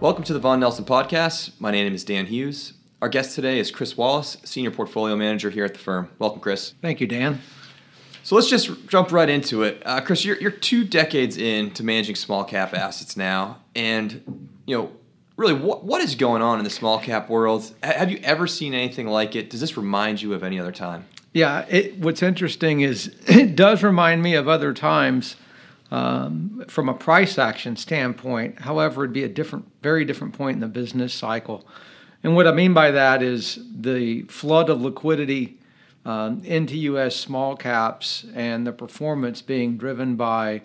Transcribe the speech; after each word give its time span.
Welcome 0.00 0.24
to 0.24 0.32
the 0.32 0.38
Vaughan 0.38 0.60
Nelson 0.60 0.86
Podcast. 0.86 1.60
My 1.60 1.70
name 1.70 1.92
is 1.92 2.04
Dan 2.04 2.24
Hughes. 2.24 2.72
Our 3.02 3.10
guest 3.10 3.34
today 3.34 3.58
is 3.58 3.70
Chris 3.70 3.98
Wallace, 3.98 4.38
Senior 4.44 4.70
Portfolio 4.70 5.14
Manager 5.14 5.50
here 5.50 5.66
at 5.66 5.74
the 5.74 5.78
firm. 5.78 6.08
Welcome, 6.18 6.40
Chris. 6.40 6.72
Thank 6.80 7.02
you, 7.02 7.06
Dan. 7.06 7.42
So 8.22 8.34
let's 8.34 8.48
just 8.48 8.88
jump 8.88 9.12
right 9.12 9.28
into 9.28 9.62
it. 9.62 9.82
Uh, 9.84 10.00
Chris, 10.00 10.24
you're, 10.24 10.38
you're 10.38 10.52
two 10.52 10.84
decades 10.84 11.36
into 11.36 11.84
managing 11.84 12.14
small 12.14 12.44
cap 12.44 12.72
assets 12.72 13.14
now. 13.14 13.58
And, 13.76 14.48
you 14.64 14.74
know, 14.74 14.90
really, 15.36 15.52
what, 15.52 15.84
what 15.84 16.00
is 16.00 16.14
going 16.14 16.40
on 16.40 16.56
in 16.56 16.64
the 16.64 16.70
small 16.70 16.98
cap 16.98 17.28
world? 17.28 17.70
Have 17.82 18.10
you 18.10 18.20
ever 18.22 18.46
seen 18.46 18.72
anything 18.72 19.06
like 19.06 19.36
it? 19.36 19.50
Does 19.50 19.60
this 19.60 19.76
remind 19.76 20.22
you 20.22 20.32
of 20.32 20.42
any 20.42 20.58
other 20.58 20.72
time? 20.72 21.04
Yeah, 21.34 21.66
it, 21.68 21.98
what's 21.98 22.22
interesting 22.22 22.80
is 22.80 23.14
it 23.26 23.54
does 23.54 23.82
remind 23.82 24.22
me 24.22 24.34
of 24.34 24.48
other 24.48 24.72
times 24.72 25.36
um, 25.90 26.64
from 26.68 26.88
a 26.88 26.94
price 26.94 27.38
action 27.38 27.76
standpoint. 27.76 28.60
However, 28.60 29.04
it'd 29.04 29.14
be 29.14 29.24
a 29.24 29.28
different, 29.28 29.66
very 29.82 30.04
different 30.04 30.34
point 30.34 30.56
in 30.56 30.60
the 30.60 30.68
business 30.68 31.12
cycle. 31.12 31.66
And 32.22 32.36
what 32.36 32.46
I 32.46 32.52
mean 32.52 32.74
by 32.74 32.90
that 32.90 33.22
is 33.22 33.58
the 33.74 34.22
flood 34.22 34.68
of 34.68 34.80
liquidity 34.80 35.58
um, 36.04 36.42
into 36.44 36.76
U.S. 36.78 37.16
small 37.16 37.56
caps 37.56 38.24
and 38.34 38.66
the 38.66 38.72
performance 38.72 39.42
being 39.42 39.76
driven 39.76 40.16
by 40.16 40.62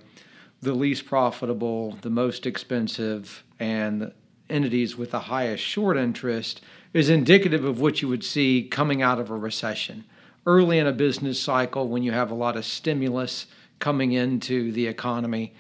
the 0.62 0.74
least 0.74 1.06
profitable, 1.06 1.98
the 2.02 2.10
most 2.10 2.46
expensive, 2.46 3.44
and 3.60 4.12
entities 4.50 4.96
with 4.96 5.12
the 5.12 5.22
highest 5.22 5.64
short 5.64 5.98
interest 5.98 6.62
is 6.94 7.10
indicative 7.10 7.66
of 7.66 7.80
what 7.80 8.02
you 8.02 8.08
would 8.08 8.24
see 8.24 8.64
coming 8.64 9.02
out 9.02 9.20
of 9.20 9.30
a 9.30 9.36
recession. 9.36 10.06
Early 10.46 10.78
in 10.78 10.88
a 10.88 10.94
business 10.94 11.40
cycle, 11.40 11.88
when 11.88 12.04
you 12.04 12.12
have 12.12 12.32
a 12.32 12.36
lot 12.36 12.56
of 12.56 12.66
stimulus 12.66 13.48
coming 13.80 14.12
into 14.12 14.72
the 14.72 14.88
economy, 14.88 15.54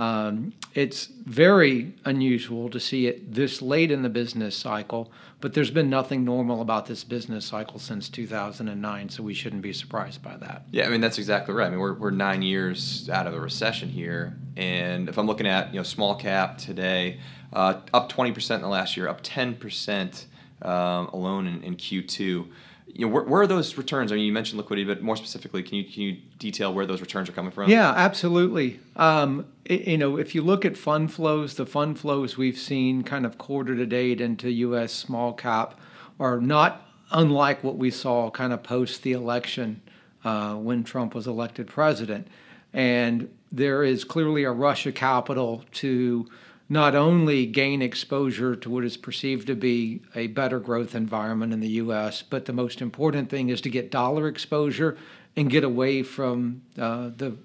um, 0.00 0.54
it's 0.74 1.06
very 1.06 1.92
unusual 2.06 2.70
to 2.70 2.80
see 2.80 3.06
it 3.06 3.34
this 3.34 3.60
late 3.60 3.90
in 3.90 4.02
the 4.02 4.08
business 4.08 4.56
cycle, 4.56 5.12
but 5.42 5.52
there's 5.52 5.70
been 5.70 5.90
nothing 5.90 6.24
normal 6.24 6.62
about 6.62 6.86
this 6.86 7.04
business 7.04 7.44
cycle 7.44 7.78
since 7.78 8.08
2009, 8.08 9.10
so 9.10 9.22
we 9.22 9.34
shouldn't 9.34 9.60
be 9.60 9.74
surprised 9.74 10.22
by 10.22 10.38
that. 10.38 10.64
Yeah, 10.70 10.86
I 10.86 10.88
mean 10.88 11.02
that's 11.02 11.18
exactly 11.18 11.54
right. 11.54 11.66
I 11.66 11.70
mean 11.70 11.80
we're, 11.80 11.92
we're 11.92 12.10
nine 12.10 12.40
years 12.40 13.10
out 13.10 13.26
of 13.26 13.34
the 13.34 13.40
recession 13.40 13.90
here, 13.90 14.38
and 14.56 15.06
if 15.06 15.18
I'm 15.18 15.26
looking 15.26 15.46
at 15.46 15.74
you 15.74 15.80
know 15.80 15.84
small 15.84 16.14
cap 16.14 16.56
today, 16.56 17.20
uh, 17.52 17.80
up 17.92 18.10
20% 18.10 18.54
in 18.54 18.62
the 18.62 18.68
last 18.68 18.96
year, 18.96 19.06
up 19.06 19.22
10% 19.22 20.24
um, 20.62 21.08
alone 21.08 21.46
in, 21.46 21.62
in 21.62 21.76
Q2 21.76 22.48
you 22.94 23.06
know, 23.06 23.12
where, 23.12 23.22
where, 23.24 23.42
are 23.42 23.46
those 23.46 23.76
returns? 23.76 24.10
I 24.12 24.16
mean, 24.16 24.24
you 24.24 24.32
mentioned 24.32 24.58
liquidity, 24.58 24.86
but 24.86 25.02
more 25.02 25.16
specifically, 25.16 25.62
can 25.62 25.76
you 25.76 25.84
can 25.84 26.02
you 26.02 26.16
detail 26.38 26.72
where 26.72 26.86
those 26.86 27.00
returns 27.00 27.28
are 27.28 27.32
coming 27.32 27.50
from? 27.50 27.70
Yeah, 27.70 27.90
absolutely. 27.90 28.80
Um, 28.96 29.46
it, 29.64 29.86
you 29.86 29.98
know, 29.98 30.16
if 30.16 30.34
you 30.34 30.42
look 30.42 30.64
at 30.64 30.76
fund 30.76 31.12
flows, 31.12 31.54
the 31.54 31.66
fund 31.66 31.98
flows 31.98 32.36
we've 32.36 32.58
seen 32.58 33.02
kind 33.02 33.24
of 33.24 33.38
quarter 33.38 33.76
to 33.76 33.86
date 33.86 34.20
into 34.20 34.50
U.S. 34.50 34.92
small 34.92 35.32
cap 35.32 35.78
are 36.18 36.40
not 36.40 36.86
unlike 37.10 37.62
what 37.64 37.76
we 37.76 37.90
saw 37.90 38.30
kind 38.30 38.52
of 38.52 38.62
post 38.62 39.02
the 39.02 39.12
election 39.12 39.82
uh, 40.24 40.54
when 40.54 40.84
Trump 40.84 41.14
was 41.14 41.26
elected 41.26 41.66
president, 41.66 42.28
and 42.72 43.28
there 43.52 43.82
is 43.82 44.04
clearly 44.04 44.44
a 44.44 44.52
rush 44.52 44.86
of 44.86 44.94
capital 44.94 45.64
to 45.72 46.26
not 46.72 46.94
only 46.94 47.46
gain 47.46 47.82
exposure 47.82 48.54
to 48.54 48.70
what 48.70 48.84
is 48.84 48.96
perceived 48.96 49.48
to 49.48 49.56
be 49.56 50.00
a 50.14 50.28
better 50.28 50.60
growth 50.60 50.94
environment 50.94 51.52
in 51.52 51.58
the 51.58 51.68
US, 51.68 52.22
but 52.22 52.44
the 52.44 52.52
most 52.52 52.80
important 52.80 53.28
thing 53.28 53.48
is 53.48 53.60
to 53.62 53.68
get 53.68 53.90
dollar 53.90 54.28
exposure 54.28 54.96
and 55.36 55.50
get 55.50 55.64
away 55.64 56.04
from 56.04 56.62
uh, 56.78 57.10
the 57.16 57.36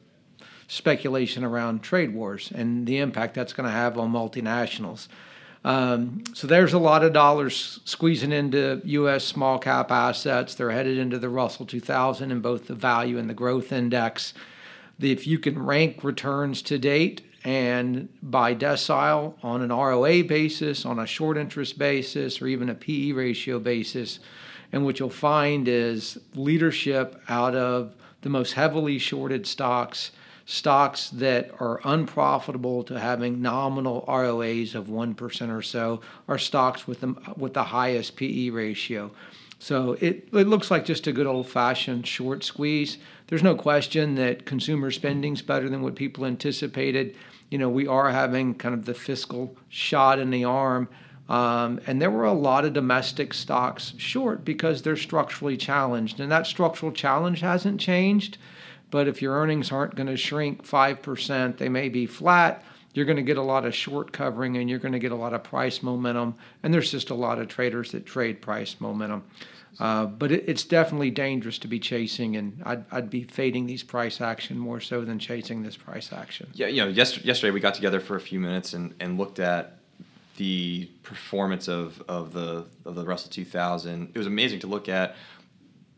speculation 0.67 1.43
around 1.43 1.81
trade 1.81 2.13
wars 2.13 2.51
and 2.53 2.85
the 2.85 2.99
impact 2.99 3.33
that's 3.33 3.51
going 3.51 3.65
to 3.65 3.75
have 3.75 3.97
on 3.97 4.11
multinationals. 4.11 5.07
Um, 5.63 6.23
so 6.35 6.45
there's 6.45 6.73
a 6.73 6.79
lot 6.79 7.03
of 7.03 7.11
dollars 7.11 7.79
squeezing 7.83 8.31
into 8.31 8.79
U.S. 8.85 9.23
small 9.23 9.57
cap 9.57 9.89
assets. 9.89 10.53
They're 10.53 10.69
headed 10.69 10.99
into 10.99 11.17
the 11.17 11.29
Russell 11.29 11.65
2000 11.65 12.31
in 12.31 12.41
both 12.41 12.67
the 12.67 12.75
value 12.75 13.17
and 13.17 13.27
the 13.27 13.33
growth 13.33 13.71
index. 13.71 14.35
If 14.99 15.25
you 15.25 15.39
can 15.39 15.57
rank 15.57 16.03
returns 16.03 16.61
to 16.63 16.77
date, 16.77 17.23
and 17.45 18.09
by 18.23 18.55
decile 18.55 19.35
on 19.43 19.61
an 19.61 19.69
ROA 19.69 20.23
basis, 20.23 20.83
on 20.83 20.97
a 20.97 21.05
short 21.05 21.37
interest 21.37 21.77
basis, 21.77 22.41
or 22.41 22.47
even 22.47 22.69
a 22.69 22.75
PE 22.75 23.11
ratio 23.11 23.59
basis. 23.59 24.19
And 24.71 24.83
what 24.83 24.99
you'll 24.99 25.11
find 25.11 25.67
is 25.67 26.17
leadership 26.33 27.21
out 27.29 27.55
of 27.55 27.93
the 28.23 28.29
most 28.29 28.53
heavily 28.53 28.97
shorted 28.97 29.45
stocks, 29.45 30.09
stocks 30.47 31.11
that 31.11 31.51
are 31.59 31.79
unprofitable 31.83 32.83
to 32.85 32.99
having 32.99 33.43
nominal 33.43 34.03
ROAs 34.07 34.73
of 34.73 34.87
1% 34.87 35.55
or 35.55 35.61
so, 35.61 36.01
are 36.27 36.39
stocks 36.39 36.87
with 36.87 37.01
the, 37.01 37.15
with 37.37 37.53
the 37.53 37.65
highest 37.65 38.15
PE 38.15 38.49
ratio. 38.49 39.11
So 39.59 39.93
it, 40.01 40.27
it 40.33 40.47
looks 40.47 40.71
like 40.71 40.83
just 40.83 41.05
a 41.05 41.11
good 41.11 41.27
old 41.27 41.47
fashioned 41.47 42.07
short 42.07 42.43
squeeze. 42.43 42.97
There's 43.27 43.43
no 43.43 43.55
question 43.55 44.15
that 44.15 44.47
consumer 44.47 44.89
spending 44.89 45.33
is 45.33 45.43
better 45.43 45.69
than 45.69 45.83
what 45.83 45.95
people 45.95 46.25
anticipated 46.25 47.15
you 47.49 47.57
know, 47.57 47.69
we 47.69 47.87
are 47.87 48.09
having 48.11 48.55
kind 48.55 48.73
of 48.73 48.85
the 48.85 48.93
fiscal 48.93 49.55
shot 49.69 50.19
in 50.19 50.29
the 50.29 50.43
arm. 50.43 50.87
Um, 51.27 51.79
and 51.87 52.01
there 52.01 52.11
were 52.11 52.25
a 52.25 52.33
lot 52.33 52.65
of 52.65 52.73
domestic 52.73 53.33
stocks 53.33 53.93
short 53.97 54.45
because 54.45 54.81
they're 54.81 54.95
structurally 54.95 55.57
challenged. 55.57 56.19
And 56.19 56.31
that 56.31 56.47
structural 56.47 56.91
challenge 56.91 57.41
hasn't 57.41 57.79
changed. 57.79 58.37
But 58.91 59.07
if 59.07 59.21
your 59.21 59.33
earnings 59.33 59.71
aren't 59.71 59.95
going 59.95 60.07
to 60.07 60.17
shrink 60.17 60.65
5%, 60.65 61.57
they 61.57 61.69
may 61.69 61.89
be 61.89 62.05
flat. 62.05 62.63
You're 62.93 63.05
going 63.05 63.17
to 63.17 63.23
get 63.23 63.37
a 63.37 63.41
lot 63.41 63.65
of 63.65 63.75
short 63.75 64.13
covering 64.13 64.55
and 64.57 64.69
you're 64.69 64.79
going 64.79 64.93
to 64.93 64.99
get 64.99 65.11
a 65.11 65.15
lot 65.15 65.33
of 65.33 65.43
price 65.43 65.83
momentum. 65.83 66.35
And 66.63 66.73
there's 66.73 66.91
just 66.91 67.09
a 67.09 67.15
lot 67.15 67.39
of 67.39 67.47
traders 67.47 67.91
that 67.91 68.05
trade 68.05 68.41
price 68.41 68.77
momentum. 68.79 69.23
Uh, 69.79 70.05
but 70.05 70.31
it, 70.31 70.43
it's 70.47 70.63
definitely 70.63 71.11
dangerous 71.11 71.57
to 71.59 71.67
be 71.67 71.79
chasing, 71.79 72.35
and 72.35 72.61
I'd, 72.65 72.85
I'd 72.91 73.09
be 73.09 73.23
fading 73.23 73.65
these 73.65 73.83
price 73.83 74.21
action 74.21 74.57
more 74.57 74.79
so 74.79 75.03
than 75.03 75.19
chasing 75.19 75.63
this 75.63 75.75
price 75.75 76.13
action. 76.13 76.49
Yeah, 76.53 76.67
you 76.67 76.81
know, 76.81 76.87
yesterday, 76.87 77.27
yesterday 77.27 77.51
we 77.51 77.59
got 77.59 77.73
together 77.73 77.99
for 77.99 78.15
a 78.15 78.21
few 78.21 78.39
minutes 78.39 78.73
and, 78.73 78.93
and 78.99 79.17
looked 79.17 79.39
at 79.39 79.79
the 80.37 80.89
performance 81.03 81.67
of, 81.67 82.01
of 82.07 82.33
the 82.33 82.65
of 82.85 82.95
the 82.95 83.05
Russell 83.05 83.31
2000. 83.31 84.11
It 84.13 84.17
was 84.17 84.27
amazing 84.27 84.59
to 84.59 84.67
look 84.67 84.89
at 84.89 85.15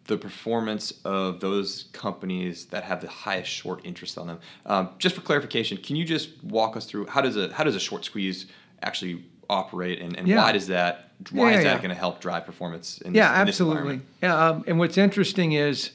the 0.05 0.17
performance 0.17 0.93
of 1.03 1.39
those 1.39 1.85
companies 1.91 2.66
that 2.67 2.83
have 2.83 3.01
the 3.01 3.09
highest 3.09 3.49
short 3.49 3.85
interest 3.85 4.17
on 4.17 4.27
them. 4.27 4.39
Um, 4.66 4.89
just 4.99 5.16
for 5.16 5.21
clarification, 5.21 5.77
can 5.77 5.95
you 5.95 6.05
just 6.05 6.43
walk 6.43 6.77
us 6.77 6.85
through 6.85 7.07
how 7.07 7.21
does 7.21 7.37
a 7.37 7.53
how 7.53 7.63
does 7.63 7.75
a 7.75 7.79
short 7.79 8.05
squeeze 8.05 8.47
actually 8.81 9.25
operate, 9.50 10.02
and, 10.02 10.16
and 10.18 10.28
yeah. 10.28 10.38
why 10.38 10.52
does 10.52 10.68
that 10.68 11.08
why 11.31 11.52
yeah, 11.52 11.58
is 11.58 11.63
that 11.63 11.78
going 11.78 11.90
to 11.90 11.96
help 11.96 12.22
drive 12.22 12.46
performance? 12.46 13.00
In 13.00 13.13
yeah, 13.13 13.44
this, 13.44 13.50
absolutely. 13.50 14.02
yeah, 14.22 14.50
um, 14.50 14.63
and 14.68 14.78
what's 14.78 14.97
interesting 14.97 15.53
is, 15.53 15.91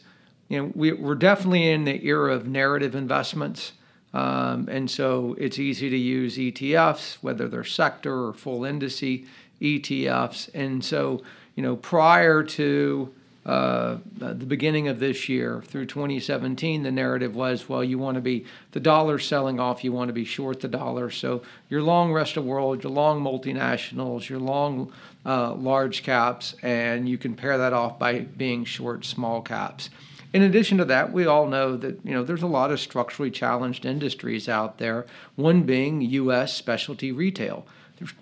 you 0.49 0.59
know, 0.61 0.73
we, 0.75 0.93
we're 0.93 1.15
definitely 1.15 1.71
in 1.71 1.85
the 1.85 2.05
era 2.05 2.35
of 2.35 2.47
narrative 2.47 2.95
investments. 2.95 3.73
Um, 4.13 4.69
and 4.69 4.91
so 4.91 5.35
it's 5.39 5.59
easy 5.59 5.89
to 5.89 5.97
use 5.97 6.37
ETFs, 6.37 7.15
whether 7.23 7.49
they're 7.49 7.65
sector 7.65 8.27
or 8.27 8.33
full 8.35 8.61
indice 8.61 9.27
ETFs. 9.61 10.51
And 10.53 10.85
so, 10.85 11.23
you 11.55 11.63
know, 11.63 11.77
prior 11.77 12.43
to 12.43 13.15
uh, 13.45 13.97
the 14.17 14.47
beginning 14.47 14.87
of 14.87 15.01
this 15.01 15.29
year 15.29 15.63
through 15.67 15.87
2017, 15.87 16.85
the 16.85 16.93
narrative 16.93 17.35
was, 17.35 17.69
well, 17.69 17.83
you 17.83 17.99
want 17.99 18.15
to 18.15 18.21
be 18.21 18.45
the 18.71 18.79
dollar 18.79 19.19
selling 19.19 19.59
off, 19.59 19.83
you 19.83 19.91
want 19.91 20.09
to 20.09 20.13
be 20.13 20.25
short 20.25 20.61
the 20.61 20.69
dollar. 20.69 21.11
So 21.11 21.43
you're 21.69 21.83
long 21.83 22.13
rest 22.13 22.37
of 22.37 22.45
world, 22.45 22.85
you're 22.85 22.93
long 22.93 23.21
multinationals, 23.21 24.29
you're 24.29 24.39
long 24.39 24.93
uh, 25.27 25.55
large 25.55 26.05
caps, 26.05 26.55
and 26.63 27.09
you 27.09 27.19
can 27.19 27.35
pair 27.35 27.59
that 27.59 27.73
off 27.73 27.99
by 27.99 28.21
being 28.21 28.65
short 28.65 29.05
small 29.05 29.43
caps. 29.43 29.91
In 30.33 30.43
addition 30.43 30.79
to 30.79 30.85
that, 30.87 31.13
we 31.13 31.27
all 31.27 31.47
know 31.47 31.77
that 31.77 31.99
you 32.05 32.13
know 32.13 32.23
there's 32.23 32.43
a 32.43 32.47
lot 32.47 32.71
of 32.71 32.81
structurally 32.81 33.31
challenged 33.31 33.85
industries 33.85 34.49
out 34.49 34.79
there. 34.79 35.05
One 35.35 35.65
being 35.65 36.01
U.S. 36.01 36.55
specialty 36.55 37.13
retail. 37.13 37.67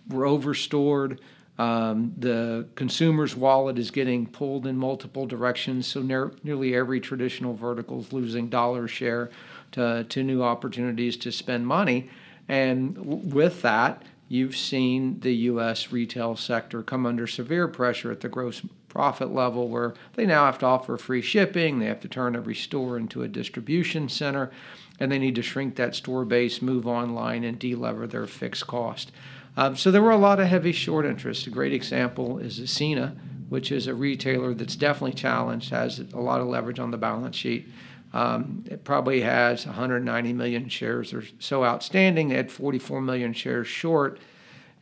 We're 0.09 0.27
overstored. 0.27 1.21
Um, 1.61 2.15
the 2.17 2.69
consumer's 2.75 3.37
wallet 3.37 3.79
is 3.79 3.91
getting 3.91 4.27
pulled 4.27 4.67
in 4.67 4.79
multiple 4.79 5.27
directions, 5.27 5.87
so 5.87 6.01
ne- 6.01 6.35
nearly 6.43 6.75
every 6.75 7.01
traditional 7.01 7.53
vertical 7.53 8.01
is 8.01 8.15
losing 8.15 8.49
dollar 8.49 8.89
share 8.89 9.29
to, 9.73 10.07
to 10.09 10.23
new 10.23 10.43
opportunities 10.43 11.19
to 11.19 11.31
spend 11.31 11.67
money. 11.67 12.09
And 12.49 12.95
w- 12.95 13.19
with 13.19 13.61
that, 13.61 14.03
you've 14.27 14.57
seen 14.57 15.21
the 15.21 15.35
U.S. 15.35 15.93
retail 15.93 16.35
sector 16.35 16.83
come 16.83 17.05
under 17.05 17.27
severe 17.27 17.69
pressure 17.69 18.11
at 18.11 18.21
the 18.21 18.31
gross 18.31 18.63
profit 18.89 19.31
level, 19.31 19.69
where 19.69 19.93
they 20.15 20.25
now 20.25 20.47
have 20.47 20.59
to 20.61 20.67
offer 20.67 20.97
free 20.97 21.21
shipping, 21.21 21.79
they 21.79 21.87
have 21.87 22.01
to 22.01 22.09
turn 22.09 22.35
every 22.35 22.55
store 22.55 22.97
into 22.97 23.23
a 23.23 23.29
distribution 23.29 24.09
center, 24.09 24.51
and 24.99 25.13
they 25.13 25.19
need 25.19 25.35
to 25.35 25.43
shrink 25.43 25.77
that 25.77 25.95
store 25.95 26.25
base, 26.25 26.63
move 26.63 26.87
online, 26.87 27.45
and 27.45 27.61
delever 27.61 28.09
their 28.09 28.27
fixed 28.27 28.67
cost. 28.67 29.13
Um, 29.57 29.77
so 29.77 29.91
there 29.91 30.03
were 30.03 30.11
a 30.11 30.17
lot 30.17 30.41
of 30.41 30.47
heavy 30.47 30.73
short 30.73 31.05
interest. 31.05 31.47
A 31.47 31.51
great 31.51 31.73
example 31.73 32.39
is 32.39 32.61
Ascena, 32.61 33.17
which 33.49 33.73
is 33.73 33.87
a 33.87 33.95
retailer 33.95 34.55
that's 34.55 34.77
definitely 34.77 35.15
challenged, 35.15 35.71
has 35.71 35.99
a 35.99 36.21
lot 36.21 36.41
of 36.41 36.47
leverage 36.47 36.79
on 36.79 36.91
the 36.91 36.99
balance 36.99 37.37
sheet. 37.37 37.69
Um, 38.13 38.65
it 38.69 38.85
probably 38.85 39.21
has 39.21 39.67
190 39.67 40.33
million 40.33 40.69
shares 40.69 41.13
or 41.13 41.25
so 41.39 41.65
outstanding. 41.65 42.29
They 42.29 42.37
had 42.37 42.51
44 42.51 43.01
million 43.01 43.33
shares 43.33 43.69
short. 43.69 44.19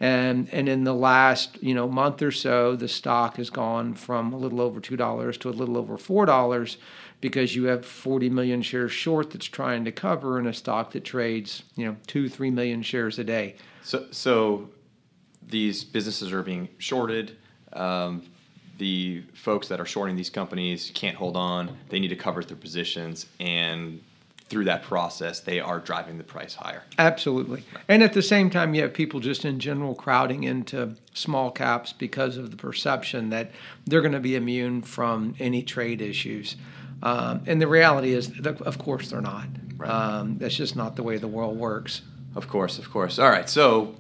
And, 0.01 0.49
and 0.53 0.69
in 0.69 0.85
the 0.85 0.95
last 0.95 1.61
you 1.63 1.75
know 1.75 1.89
month 1.89 2.23
or 2.23 2.31
so, 2.31 2.77
the 2.77 2.89
stock 2.89 3.37
has 3.37 3.51
gone 3.51 3.95
from 3.95 4.33
a 4.33 4.37
little 4.37 4.61
over 4.61 4.81
two 4.81 4.97
dollars 4.97 5.37
to 5.39 5.49
a 5.49 5.51
little 5.51 5.77
over 5.77 5.99
four 5.99 6.25
dollars, 6.25 6.79
because 7.21 7.55
you 7.57 7.65
have 7.65 7.85
40 7.85 8.31
million 8.31 8.63
shares 8.63 8.93
short 8.93 9.31
that's 9.31 9.47
trying 9.47 9.85
to 9.85 9.93
cover 9.93 10.39
in 10.39 10.47
a 10.47 10.55
stock 10.55 10.93
that 10.93 11.05
trades 11.05 11.63
you 11.77 11.87
know 11.87 11.97
two 12.07 12.29
three 12.29 12.51
million 12.51 12.83
shares 12.83 13.19
a 13.19 13.25
day. 13.25 13.57
So 13.83 14.07
so 14.11 14.69
these 15.47 15.85
businesses 15.85 16.33
are 16.33 16.43
being 16.43 16.69
shorted. 16.79 17.37
Um, 17.73 18.23
the 18.79 19.25
folks 19.35 19.69
that 19.69 19.81
are 19.81 19.87
shorting 19.87 20.15
these 20.15 20.31
companies 20.31 20.93
can't 20.95 21.17
hold 21.17 21.37
on. 21.37 21.77
They 21.89 21.99
need 21.99 22.09
to 22.09 22.17
cover 22.17 22.45
their 22.45 22.57
positions, 22.57 23.27
and 23.41 24.01
through 24.49 24.65
that 24.65 24.83
process, 24.83 25.41
they 25.41 25.61
are 25.61 25.79
driving 25.79 26.17
the 26.17 26.25
price 26.25 26.55
higher. 26.55 26.83
Absolutely. 26.99 27.65
And 27.87 28.03
at 28.03 28.15
the 28.15 28.23
same 28.23 28.49
time, 28.49 28.75
you 28.75 28.83
have 28.83 28.95
people 28.95 29.21
just 29.21 29.45
in 29.45 29.59
general 29.59 29.95
crowding 29.95 30.45
into 30.45 30.97
small 31.13 31.51
caps 31.51 31.93
because 31.93 32.37
of 32.39 32.51
the 32.51 32.57
perception 32.57 33.29
that 33.31 33.51
they're 33.87 34.01
going 34.01 34.13
to 34.13 34.21
be 34.21 34.37
immune 34.37 34.83
from 34.83 35.35
any 35.39 35.63
trade 35.63 36.01
issues. 36.01 36.57
Um, 37.03 37.43
and 37.47 37.61
the 37.61 37.69
reality 37.69 38.13
is, 38.13 38.29
that 38.41 38.61
of 38.63 38.79
course, 38.79 39.11
they're 39.11 39.21
not. 39.21 39.47
Right. 39.77 39.91
Um, 39.91 40.39
that's 40.39 40.57
just 40.57 40.77
not 40.77 40.97
the 40.97 41.03
way 41.03 41.17
the 41.19 41.29
world 41.29 41.57
works. 41.57 42.03
Of 42.35 42.49
course, 42.49 42.79
of 42.79 42.91
course. 42.91 43.19
All 43.19 43.31
right. 43.31 43.49
So, 43.49 43.95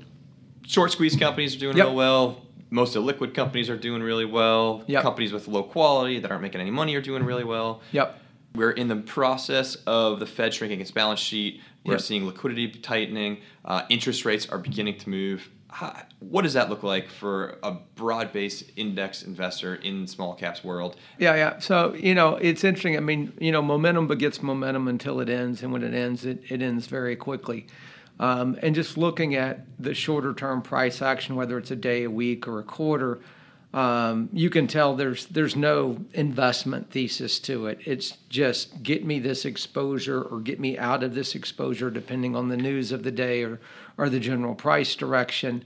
short 0.66 0.92
squeeze 0.92 1.16
companies 1.16 1.56
are 1.56 1.60
doing 1.60 1.76
yep. 1.76 1.86
real 1.86 1.96
well. 1.96 2.42
Most 2.70 2.96
of 2.96 3.02
the 3.02 3.06
liquid 3.06 3.34
companies 3.34 3.70
are 3.70 3.76
doing 3.76 4.02
really 4.02 4.26
well. 4.26 4.84
Yep. 4.86 5.02
Companies 5.02 5.32
with 5.32 5.48
low 5.48 5.62
quality 5.62 6.18
that 6.18 6.30
aren't 6.30 6.42
making 6.42 6.60
any 6.60 6.70
money 6.70 6.94
are 6.96 7.00
doing 7.00 7.22
really 7.22 7.44
well. 7.44 7.80
Yep 7.92 8.20
we're 8.54 8.72
in 8.72 8.88
the 8.88 8.96
process 8.96 9.76
of 9.86 10.20
the 10.20 10.26
Fed 10.26 10.52
shrinking 10.54 10.80
its 10.80 10.90
balance 10.90 11.20
sheet. 11.20 11.60
We're 11.84 11.94
yep. 11.94 12.00
seeing 12.00 12.26
liquidity 12.26 12.68
tightening. 12.68 13.38
Uh, 13.64 13.82
interest 13.88 14.24
rates 14.24 14.48
are 14.48 14.58
beginning 14.58 14.98
to 14.98 15.08
move. 15.08 15.48
How, 15.70 16.02
what 16.20 16.42
does 16.42 16.54
that 16.54 16.70
look 16.70 16.82
like 16.82 17.10
for 17.10 17.58
a 17.62 17.72
broad-based 17.94 18.72
index 18.76 19.22
investor 19.22 19.74
in 19.74 20.06
small 20.06 20.34
caps 20.34 20.64
world? 20.64 20.96
Yeah, 21.18 21.34
yeah. 21.34 21.58
So 21.58 21.94
you 21.94 22.14
know, 22.14 22.36
it's 22.36 22.64
interesting. 22.64 22.96
I 22.96 23.00
mean, 23.00 23.32
you 23.38 23.52
know, 23.52 23.60
momentum 23.62 24.06
begets 24.08 24.42
momentum 24.42 24.88
until 24.88 25.20
it 25.20 25.28
ends, 25.28 25.62
and 25.62 25.72
when 25.72 25.82
it 25.82 25.94
ends, 25.94 26.24
it, 26.24 26.42
it 26.48 26.62
ends 26.62 26.86
very 26.86 27.16
quickly. 27.16 27.66
Um, 28.20 28.58
and 28.62 28.74
just 28.74 28.96
looking 28.96 29.36
at 29.36 29.60
the 29.78 29.94
shorter-term 29.94 30.62
price 30.62 31.02
action, 31.02 31.36
whether 31.36 31.56
it's 31.56 31.70
a 31.70 31.76
day, 31.76 32.04
a 32.04 32.10
week, 32.10 32.48
or 32.48 32.58
a 32.58 32.64
quarter, 32.64 33.20
um, 33.74 34.30
you 34.32 34.48
can 34.48 34.66
tell 34.66 34.96
there's 34.96 35.26
there's 35.26 35.54
no 35.54 35.98
investment 36.14 36.90
thesis 36.90 37.38
to 37.40 37.66
it. 37.66 37.78
It's 37.84 38.16
just 38.30 38.82
get 38.82 39.04
me 39.04 39.18
this 39.18 39.44
exposure 39.44 40.22
or 40.22 40.40
get 40.40 40.58
me 40.58 40.78
out 40.78 41.02
of 41.02 41.14
this 41.14 41.34
exposure, 41.34 41.90
depending 41.90 42.34
on 42.34 42.48
the 42.48 42.56
news 42.56 42.92
of 42.92 43.02
the 43.02 43.12
day 43.12 43.44
or 43.44 43.60
or 43.98 44.08
the 44.08 44.20
general 44.20 44.54
price 44.54 44.94
direction. 44.94 45.64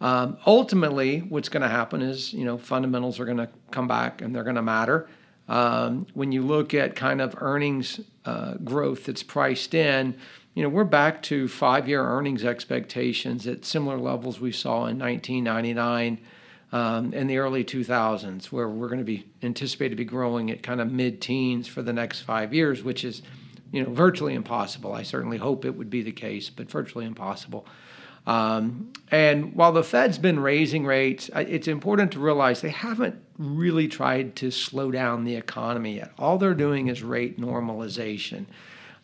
Um, 0.00 0.38
ultimately, 0.46 1.20
what's 1.20 1.48
going 1.48 1.62
to 1.62 1.68
happen 1.68 2.02
is 2.02 2.32
you 2.32 2.44
know 2.44 2.58
fundamentals 2.58 3.20
are 3.20 3.24
going 3.24 3.36
to 3.38 3.48
come 3.70 3.86
back 3.86 4.20
and 4.20 4.34
they're 4.34 4.44
going 4.44 4.56
to 4.56 4.62
matter. 4.62 5.08
Um, 5.48 6.06
when 6.14 6.32
you 6.32 6.42
look 6.42 6.74
at 6.74 6.96
kind 6.96 7.20
of 7.20 7.36
earnings 7.38 8.00
uh, 8.24 8.54
growth 8.54 9.04
that's 9.04 9.22
priced 9.22 9.74
in, 9.74 10.16
you 10.54 10.62
know 10.62 10.68
we're 10.68 10.84
back 10.84 11.22
to 11.24 11.46
five-year 11.46 12.02
earnings 12.02 12.44
expectations 12.44 13.46
at 13.46 13.64
similar 13.64 13.98
levels 13.98 14.40
we 14.40 14.50
saw 14.50 14.86
in 14.86 14.98
1999 14.98 16.18
um, 16.72 17.12
in 17.14 17.26
the 17.26 17.38
early 17.38 17.64
2000s, 17.64 18.46
where 18.46 18.68
we're 18.68 18.88
going 18.88 18.98
to 18.98 19.04
be 19.04 19.26
anticipated 19.42 19.90
to 19.90 19.96
be 19.96 20.04
growing 20.04 20.50
at 20.50 20.62
kind 20.62 20.80
of 20.80 20.90
mid-teens 20.90 21.68
for 21.68 21.82
the 21.82 21.92
next 21.92 22.20
five 22.20 22.52
years, 22.52 22.82
which 22.82 23.04
is, 23.04 23.22
you 23.76 23.84
know, 23.84 23.90
virtually 23.90 24.34
impossible. 24.34 24.92
I 24.92 25.02
certainly 25.02 25.36
hope 25.36 25.64
it 25.64 25.76
would 25.76 25.90
be 25.90 26.02
the 26.02 26.12
case, 26.12 26.50
but 26.50 26.70
virtually 26.70 27.04
impossible. 27.04 27.66
Um, 28.26 28.92
and 29.10 29.54
while 29.54 29.72
the 29.72 29.84
Fed's 29.84 30.18
been 30.18 30.40
raising 30.40 30.84
rates, 30.84 31.30
it's 31.34 31.68
important 31.68 32.12
to 32.12 32.18
realize 32.18 32.60
they 32.60 32.70
haven't 32.70 33.22
really 33.38 33.86
tried 33.86 34.34
to 34.36 34.50
slow 34.50 34.90
down 34.90 35.24
the 35.24 35.36
economy 35.36 35.96
yet. 35.96 36.12
All 36.18 36.38
they're 36.38 36.54
doing 36.54 36.88
is 36.88 37.02
rate 37.02 37.40
normalization. 37.40 38.46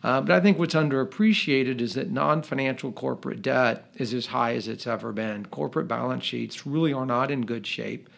Uh, 0.03 0.19
but 0.19 0.31
I 0.31 0.41
think 0.41 0.59
what's 0.59 0.73
underappreciated 0.73 1.79
is 1.79 1.93
that 1.93 2.11
non 2.11 2.43
financial 2.43 2.91
corporate 2.91 3.41
debt 3.41 3.85
is 3.95 4.13
as 4.13 4.25
high 4.25 4.55
as 4.55 4.67
it's 4.67 4.85
ever 4.85 5.13
been. 5.13 5.45
Corporate 5.45 5.87
balance 5.87 6.25
sheets 6.25 6.67
really 6.67 6.91
are 6.91 7.05
not 7.05 7.31
in 7.31 7.45
good 7.45 7.65
shape. 7.65 8.09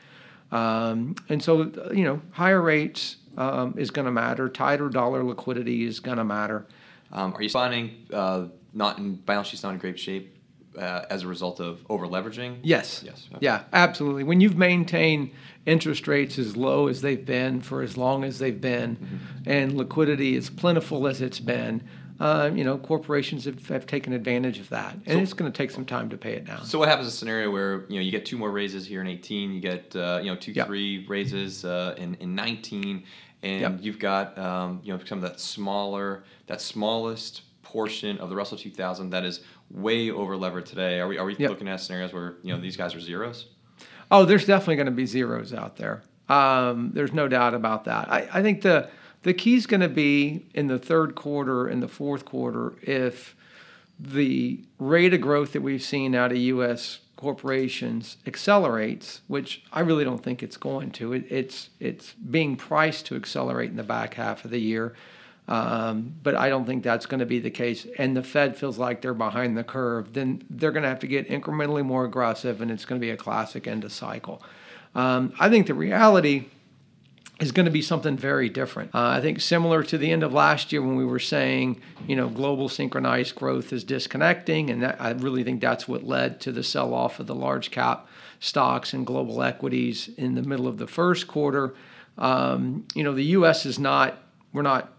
Um, 0.56 1.16
and 1.28 1.44
so, 1.44 1.64
you 1.94 2.06
know, 2.06 2.22
higher 2.32 2.62
rates 2.62 3.18
um, 3.38 3.76
is 3.78 3.92
going 3.92 4.06
to 4.06 4.12
matter, 4.12 4.48
tighter 4.48 4.88
dollar 4.88 5.24
liquidity 5.24 5.84
is 5.86 6.00
going 6.00 6.18
to 6.18 6.24
matter. 6.24 6.66
Um, 7.12 7.34
are 7.34 7.42
you 7.42 7.50
finding 7.50 8.08
uh, 8.14 8.46
not 8.74 8.98
in 8.98 9.16
balance 9.16 9.50
sheets 9.50 9.64
not 9.64 9.74
in 9.74 9.80
great 9.80 10.00
shape 10.00 10.38
uh, 10.78 11.06
as 11.10 11.24
a 11.24 11.28
result 11.28 11.60
of 11.60 11.86
over 11.90 12.08
leveraging? 12.08 12.60
Yes. 12.64 13.04
Yes. 13.06 13.28
Okay. 13.32 13.40
Yeah, 13.42 13.64
absolutely. 13.74 14.24
When 14.24 14.40
you've 14.40 14.58
maintained 14.58 15.32
interest 15.66 16.08
rates 16.08 16.40
as 16.40 16.56
low 16.56 16.88
as 16.88 17.02
they've 17.02 17.26
been 17.26 17.62
for 17.62 17.82
as 17.82 17.98
long 17.98 18.24
as 18.24 18.40
they've 18.40 18.60
been, 18.60 18.96
mm-hmm. 18.96 19.50
and 19.50 19.76
liquidity 19.76 20.38
as 20.38 20.50
plentiful 20.50 21.06
as 21.06 21.22
it's 21.22 21.40
been, 21.42 21.84
uh, 22.20 22.50
you 22.54 22.64
know, 22.64 22.78
corporations 22.78 23.46
have, 23.46 23.68
have, 23.68 23.86
taken 23.86 24.14
advantage 24.14 24.60
of 24.60 24.70
that, 24.70 24.94
and 25.06 25.18
so, 25.18 25.20
it's 25.20 25.34
going 25.34 25.52
to 25.52 25.56
take 25.56 25.70
some 25.70 25.86
time 25.86 26.10
to 26.10 26.18
pay 26.18 26.34
it 26.34 26.46
down. 26.46 26.64
So, 26.64 26.80
what 26.80 26.88
happens 26.88 27.08
in 27.08 27.10
a 27.10 27.16
scenario 27.16 27.52
where 27.52 27.86
you 27.90 27.96
know 27.96 28.02
you 28.02 28.12
get 28.12 28.26
two 28.26 28.38
more 28.38 28.52
raises 28.52 28.88
here 28.88 29.02
in 29.02 29.08
18, 29.08 29.54
you 29.54 29.60
get 29.60 29.94
uh, 29.96 30.20
you 30.22 30.32
know 30.32 30.36
two, 30.38 30.54
yep. 30.54 30.68
three 30.68 31.06
raises 31.08 31.66
uh, 31.66 31.96
in 31.98 32.16
in 32.16 32.34
19, 32.34 33.04
and 33.44 33.62
yep. 33.62 33.78
you've 33.82 34.00
got 34.00 34.38
um, 34.38 34.80
you 34.84 34.94
know 34.94 35.04
some 35.04 35.18
of 35.18 35.24
that 35.24 35.40
smaller, 35.40 36.24
that 36.48 36.62
smallest 36.62 37.42
portion 37.64 38.18
of 38.20 38.30
the 38.30 38.36
Russell 38.36 38.58
2000 38.58 39.10
that 39.10 39.26
is 39.26 39.42
way 39.70 40.10
over 40.10 40.38
levered 40.38 40.66
today. 40.66 41.02
Are 41.02 41.08
we 41.10 41.18
are 41.18 41.26
we 41.26 41.36
yep. 41.36 41.50
looking 41.50 41.68
at 41.68 41.82
scenarios 41.82 42.14
where 42.14 42.36
you 42.44 42.54
know 42.54 42.62
these 42.62 42.78
guys 42.78 42.96
are 42.96 43.02
zeros? 43.02 43.48
Oh, 44.10 44.24
there's 44.24 44.46
definitely 44.46 44.78
going 44.78 44.86
to 44.86 44.92
be 44.92 45.06
zeros 45.06 45.54
out 45.54 45.76
there. 45.76 46.04
Um, 46.30 46.92
there's 46.94 47.12
no 47.12 47.28
doubt 47.28 47.54
about 47.54 47.86
that. 47.86 48.10
I, 48.12 48.28
I 48.34 48.42
think 48.42 48.62
the 48.62 48.90
the 49.26 49.34
key 49.34 49.56
is 49.56 49.66
going 49.66 49.82
to 49.82 49.90
be 49.90 50.46
in 50.54 50.68
the 50.68 50.78
third 50.78 51.16
quarter 51.16 51.68
and 51.68 51.82
the 51.82 51.88
fourth 51.88 52.26
quarter 52.26 52.74
if 52.84 53.36
the 54.00 54.64
rate 54.78 55.16
of 55.16 55.22
growth 55.22 55.52
that 55.54 55.64
we've 55.64 55.82
seen 55.82 56.14
out 56.14 56.32
of 56.32 56.38
U.S. 56.38 57.00
corporations 57.16 58.18
accelerates, 58.28 59.22
which 59.26 59.64
I 59.74 59.80
really 59.80 60.04
don't 60.04 60.24
think 60.24 60.44
it's 60.44 60.58
going 60.58 60.92
to. 60.92 61.14
It, 61.14 61.26
it's 61.32 61.70
it's 61.80 62.14
being 62.14 62.56
priced 62.56 63.08
to 63.08 63.16
accelerate 63.16 63.72
in 63.72 63.78
the 63.78 63.84
back 63.84 64.14
half 64.14 64.46
of 64.46 64.52
the 64.52 64.62
year. 64.62 64.94
Um, 65.48 66.14
but 66.22 66.36
I 66.36 66.50
don't 66.50 66.66
think 66.66 66.84
that's 66.84 67.08
going 67.08 67.20
to 67.20 67.26
be 67.26 67.40
the 67.40 67.50
case. 67.50 67.88
And 67.98 68.16
the 68.16 68.22
Fed 68.22 68.56
feels 68.56 68.78
like 68.78 69.02
they're 69.02 69.16
behind 69.16 69.58
the 69.58 69.64
curve. 69.64 70.14
Then 70.14 70.44
they're 70.52 70.72
going 70.72 70.84
to 70.84 70.90
have 70.90 71.00
to 71.00 71.08
get 71.08 71.28
incrementally 71.30 71.84
more 71.84 72.06
aggressive, 72.06 72.62
and 72.62 72.70
it's 72.70 72.86
going 72.86 73.02
to 73.02 73.04
be 73.04 73.12
a 73.12 73.18
classic 73.18 73.66
end 73.66 73.84
of 73.86 73.92
cycle. 73.92 74.44
Um, 74.94 75.34
I 75.40 75.50
think 75.50 75.66
the 75.66 75.74
reality 75.74 76.46
is 77.40 77.52
going 77.52 77.66
to 77.66 77.72
be 77.72 77.82
something 77.82 78.16
very 78.16 78.48
different. 78.50 78.96
Uh, 78.96 79.08
I 79.10 79.22
think 79.22 79.42
similar 79.42 79.84
to 79.84 79.98
the 79.98 80.12
end 80.12 80.24
of 80.24 80.32
last 80.32 80.72
year 80.72 80.82
when 80.82 80.96
we 80.96 81.06
were 81.06 81.20
saying, 81.20 81.82
you 82.08 82.16
know, 82.16 82.30
global 82.30 82.70
synchronized 82.70 83.36
growth 83.36 83.74
is 83.74 83.84
disconnecting, 83.84 84.70
and 84.70 84.82
that, 84.82 85.02
I 85.02 85.12
really 85.12 85.44
think 85.44 85.60
that's 85.60 85.88
what 85.88 86.04
led 86.04 86.40
to 86.42 86.52
the 86.52 86.64
sell-off 86.64 87.20
of 87.20 87.28
the 87.28 87.36
large 87.36 87.72
cap 87.72 88.08
stocks 88.40 88.94
and 88.94 89.06
global 89.06 89.42
equities 89.42 90.10
in 90.18 90.36
the 90.36 90.44
middle 90.44 90.68
of 90.68 90.78
the 90.78 90.88
first 90.88 91.28
quarter. 91.28 91.76
Um, 92.18 92.86
you 92.94 93.04
know, 93.04 93.14
the 93.14 93.26
U.S. 93.26 93.66
is 93.66 93.80
not 93.80 94.18
we're 94.54 94.62
not 94.62 94.94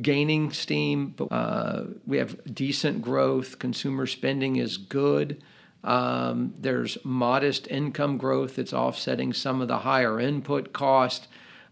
gaining 0.00 0.52
steam, 0.52 1.14
but 1.16 1.32
uh, 1.32 1.84
we 2.06 2.18
have 2.18 2.54
decent 2.54 3.02
growth. 3.02 3.58
Consumer 3.58 4.06
spending 4.06 4.56
is 4.56 4.76
good. 4.76 5.42
Um, 5.82 6.54
there's 6.58 6.98
modest 7.04 7.66
income 7.68 8.18
growth 8.18 8.56
that's 8.56 8.72
offsetting 8.72 9.32
some 9.32 9.60
of 9.60 9.68
the 9.68 9.78
higher 9.78 10.20
input 10.20 10.72
cost. 10.72 11.26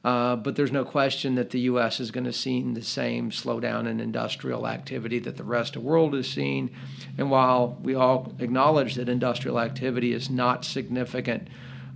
Uh, 0.05 0.37
but 0.37 0.55
there's 0.55 0.73
no 0.73 0.85
question 0.85 1.35
that 1.35 1.51
the 1.51 1.61
U.S. 1.61 1.99
is 1.99 2.11
going 2.11 2.25
to 2.25 2.33
see 2.33 2.63
the 2.63 2.83
same 2.83 3.31
slowdown 3.31 3.87
in 3.87 3.99
industrial 3.99 4.67
activity 4.67 5.19
that 5.19 5.37
the 5.37 5.45
rest 5.45 5.75
of 5.75 5.83
the 5.83 5.89
world 5.89 6.15
is 6.15 6.31
seeing. 6.31 6.71
And 7.19 7.31
while 7.31 7.79
we 7.83 7.95
all 7.95 8.33
acknowledge 8.39 8.95
that 8.95 9.09
industrial 9.09 9.59
activity 9.59 10.13
is 10.13 10.31
not 10.31 10.65
significant 10.65 11.49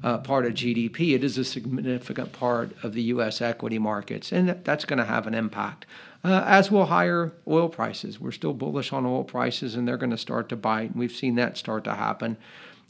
uh, 0.03 0.19
part 0.19 0.47
of 0.47 0.55
GDP, 0.55 1.15
it 1.15 1.23
is 1.23 1.39
a 1.39 1.45
significant 1.45 2.33
part 2.33 2.73
of 2.83 2.93
the 2.93 3.03
U.S. 3.03 3.41
equity 3.41 3.79
markets, 3.79 4.33
and 4.33 4.49
that's 4.65 4.85
going 4.85 4.99
to 4.99 5.05
have 5.05 5.29
an 5.29 5.35
impact 5.35 5.87
uh, 6.25 6.45
as 6.47 6.71
will 6.71 6.87
higher 6.87 7.33
oil 7.49 7.69
prices. 7.69 8.21
We're 8.21 8.33
still 8.33 8.53
bullish 8.53 8.93
on 8.93 9.05
oil 9.05 9.25
prices, 9.25 9.75
and 9.75 9.87
they're 9.87 9.97
going 9.97 10.11
to 10.11 10.19
start 10.19 10.49
to 10.51 10.57
bite. 10.57 10.97
We've 10.97 11.13
seen 11.13 11.35
that 11.37 11.57
start 11.57 11.85
to 11.85 11.95
happen. 11.95 12.37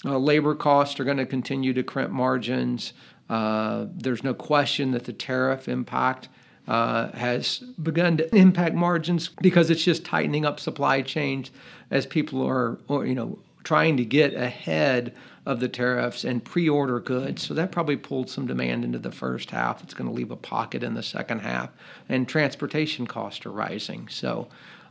Uh, 0.05 0.19
labor 0.19 0.55
costs 0.55 0.99
are 1.01 1.05
going 1.05 1.17
to 1.19 1.27
continue 1.27 1.73
to 1.73 1.83
crimp 1.83 2.11
margins. 2.11 2.93
Uh, 3.33 3.87
there's 4.05 4.23
no 4.23 4.35
question 4.35 4.93
that 4.93 5.05
the 5.05 5.13
tariff 5.13 5.69
impact 5.69 6.29
uh, 6.69 7.11
has 7.13 7.59
begun 7.83 8.17
to 8.17 8.25
impact 8.37 8.75
margins 8.75 9.31
because 9.41 9.73
it's 9.73 9.85
just 9.85 10.05
tightening 10.05 10.45
up 10.49 10.61
supply 10.61 11.03
chains 11.03 11.51
as 11.91 12.07
people 12.07 12.47
are, 12.47 12.79
or, 12.89 13.07
you 13.07 13.15
know, 13.15 13.39
trying 13.65 13.97
to 13.97 14.05
get 14.05 14.35
ahead 14.35 15.15
of 15.47 15.61
the 15.61 15.69
tariffs 15.69 16.25
and 16.25 16.45
pre-order 16.45 17.01
goods. 17.01 17.43
So 17.47 17.55
that 17.55 17.73
probably 17.73 17.97
pulled 17.97 18.29
some 18.29 18.47
demand 18.47 18.85
into 18.85 18.99
the 18.99 19.13
first 19.13 19.51
half. 19.51 19.83
It's 19.83 19.95
going 19.95 20.11
to 20.11 20.17
leave 20.21 20.31
a 20.31 20.37
pocket 20.37 20.83
in 20.83 20.95
the 20.95 21.03
second 21.03 21.41
half, 21.41 21.71
and 22.09 22.29
transportation 22.29 23.07
costs 23.07 23.47
are 23.47 23.51
rising. 23.69 24.09
So, 24.09 24.49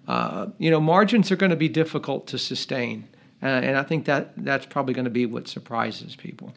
uh, 0.08 0.48
you 0.58 0.72
know, 0.72 0.82
margins 0.82 1.32
are 1.32 1.38
going 1.38 1.52
to 1.52 1.56
be 1.68 1.70
difficult 1.70 2.28
to 2.28 2.38
sustain. 2.38 3.08
uh, 3.44 3.46
and 3.46 3.78
I 3.78 3.84
think 3.84 4.06
that 4.06 4.34
that's 4.38 4.66
probably 4.66 4.94
going 4.94 5.06
to 5.06 5.12
be 5.12 5.26
what 5.26 5.48
surprises 5.48 6.16
people. 6.16 6.54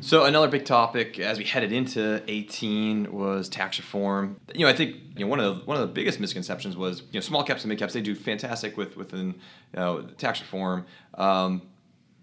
So 0.00 0.24
another 0.24 0.48
big 0.48 0.64
topic 0.64 1.18
as 1.18 1.38
we 1.38 1.44
headed 1.44 1.72
into 1.72 2.22
18 2.26 3.12
was 3.12 3.48
tax 3.48 3.78
reform. 3.78 4.40
You 4.54 4.64
know, 4.64 4.70
I 4.70 4.74
think 4.74 4.96
you 5.16 5.24
know 5.24 5.26
one 5.26 5.40
of 5.40 5.58
the, 5.58 5.64
one 5.64 5.76
of 5.76 5.86
the 5.86 5.92
biggest 5.92 6.18
misconceptions 6.18 6.76
was 6.76 7.00
you 7.00 7.14
know 7.14 7.20
small 7.20 7.44
caps 7.44 7.62
and 7.62 7.68
mid 7.68 7.78
caps 7.78 7.92
they 7.92 8.00
do 8.00 8.14
fantastic 8.14 8.76
with 8.76 8.96
within 8.96 9.26
you 9.26 9.34
know, 9.74 10.02
tax 10.18 10.40
reform. 10.40 10.86
Um, 11.14 11.62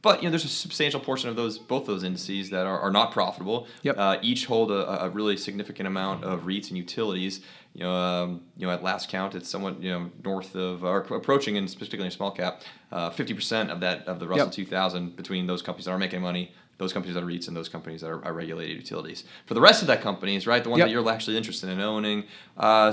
but 0.02 0.22
you 0.22 0.28
know, 0.28 0.32
there's 0.32 0.46
a 0.46 0.50
substantial 0.50 1.00
portion 1.00 1.30
of 1.30 1.36
those 1.36 1.58
both 1.58 1.86
those 1.86 2.04
indices 2.04 2.50
that 2.52 2.66
are, 2.66 2.80
are 2.80 2.92
not 2.92 3.12
profitable. 3.12 3.68
Yep. 3.84 3.98
Uh, 3.98 4.18
each 4.22 4.46
hold 4.46 4.72
a, 4.72 5.04
a, 5.04 5.10
really 5.10 5.36
significant 5.36 5.88
amount 5.88 6.24
of 6.24 6.42
REITs 6.42 6.70
and 6.70 6.78
utilities. 6.78 7.42
You 7.74 7.84
know, 7.84 7.94
um, 7.94 8.42
you 8.58 8.66
know, 8.66 8.74
at 8.74 8.82
last 8.82 9.10
count, 9.10 9.36
it's 9.36 9.50
somewhat 9.50 9.82
you 9.82 9.92
know 9.92 10.10
north 10.24 10.56
of 10.56 10.84
or 10.84 11.00
approaching, 11.00 11.58
and 11.58 11.68
particularly 11.68 12.10
small 12.12 12.32
cap, 12.32 12.62
uh, 12.92 13.10
fifty 13.10 13.34
uh, 13.34 13.36
percent 13.36 13.72
of 13.72 13.82
that 13.82 14.08
of 14.08 14.20
the 14.20 14.28
Russell 14.28 14.48
yep. 14.48 14.54
2000 14.54 15.16
between 15.16 15.48
those 15.48 15.62
companies 15.62 15.86
that 15.86 15.92
are 15.92 15.98
making 15.98 16.22
money, 16.22 16.54
those 16.80 16.92
companies 16.92 17.14
that 17.14 17.24
are 17.24 17.28
REITs, 17.28 17.48
and 17.48 17.56
those 17.56 17.70
companies 17.70 18.02
that 18.02 18.10
are, 18.10 18.26
are 18.26 18.34
regulated 18.34 18.76
utilities. 18.76 19.24
For 19.46 19.54
the 19.54 19.62
rest 19.62 19.82
of 19.82 19.88
that 19.88 20.02
companies, 20.02 20.48
right, 20.48 20.64
the 20.64 20.70
ones 20.70 20.80
yep. 20.80 20.88
that 20.88 20.92
you're 20.92 21.08
actually 21.08 21.38
interested 21.38 21.70
in 21.70 21.80
owning. 21.80 22.24
Uh, 22.58 22.92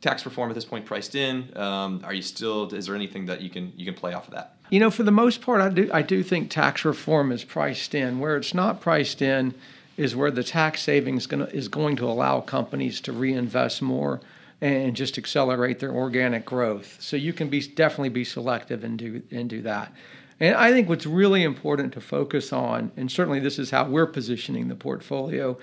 tax 0.00 0.24
reform 0.24 0.50
at 0.50 0.54
this 0.54 0.64
point 0.64 0.84
priced 0.84 1.14
in? 1.14 1.56
Um, 1.56 2.02
are 2.04 2.14
you 2.14 2.22
still? 2.22 2.72
Is 2.72 2.86
there 2.86 2.94
anything 2.94 3.26
that 3.26 3.40
you 3.40 3.50
can 3.50 3.72
you 3.76 3.84
can 3.84 3.94
play 3.94 4.12
off 4.12 4.28
of 4.28 4.34
that? 4.34 4.54
You 4.70 4.80
know, 4.80 4.90
for 4.90 5.02
the 5.02 5.10
most 5.10 5.40
part, 5.40 5.60
I 5.60 5.68
do 5.70 5.90
I 5.92 6.02
do 6.02 6.22
think 6.22 6.50
tax 6.50 6.84
reform 6.84 7.32
is 7.32 7.44
priced 7.44 7.94
in. 7.94 8.18
Where 8.18 8.36
it's 8.36 8.54
not 8.54 8.80
priced 8.80 9.22
in 9.22 9.54
is 9.96 10.14
where 10.14 10.30
the 10.30 10.44
tax 10.44 10.82
savings 10.82 11.26
gonna, 11.26 11.46
is 11.46 11.68
going 11.68 11.96
to 11.96 12.06
allow 12.06 12.40
companies 12.40 13.00
to 13.00 13.12
reinvest 13.12 13.82
more 13.82 14.20
and 14.60 14.94
just 14.94 15.18
accelerate 15.18 15.80
their 15.80 15.92
organic 15.92 16.44
growth. 16.44 16.96
So 17.00 17.16
you 17.16 17.32
can 17.32 17.48
be 17.48 17.60
definitely 17.60 18.08
be 18.10 18.24
selective 18.24 18.84
and 18.84 18.98
do 18.98 19.22
and 19.30 19.48
do 19.48 19.62
that. 19.62 19.92
And 20.40 20.54
I 20.54 20.70
think 20.70 20.88
what's 20.88 21.06
really 21.06 21.42
important 21.42 21.92
to 21.94 22.00
focus 22.00 22.52
on, 22.52 22.92
and 22.96 23.10
certainly 23.10 23.40
this 23.40 23.58
is 23.58 23.70
how 23.70 23.86
we're 23.88 24.06
positioning 24.06 24.68
the 24.68 24.76
portfolio, 24.76 25.58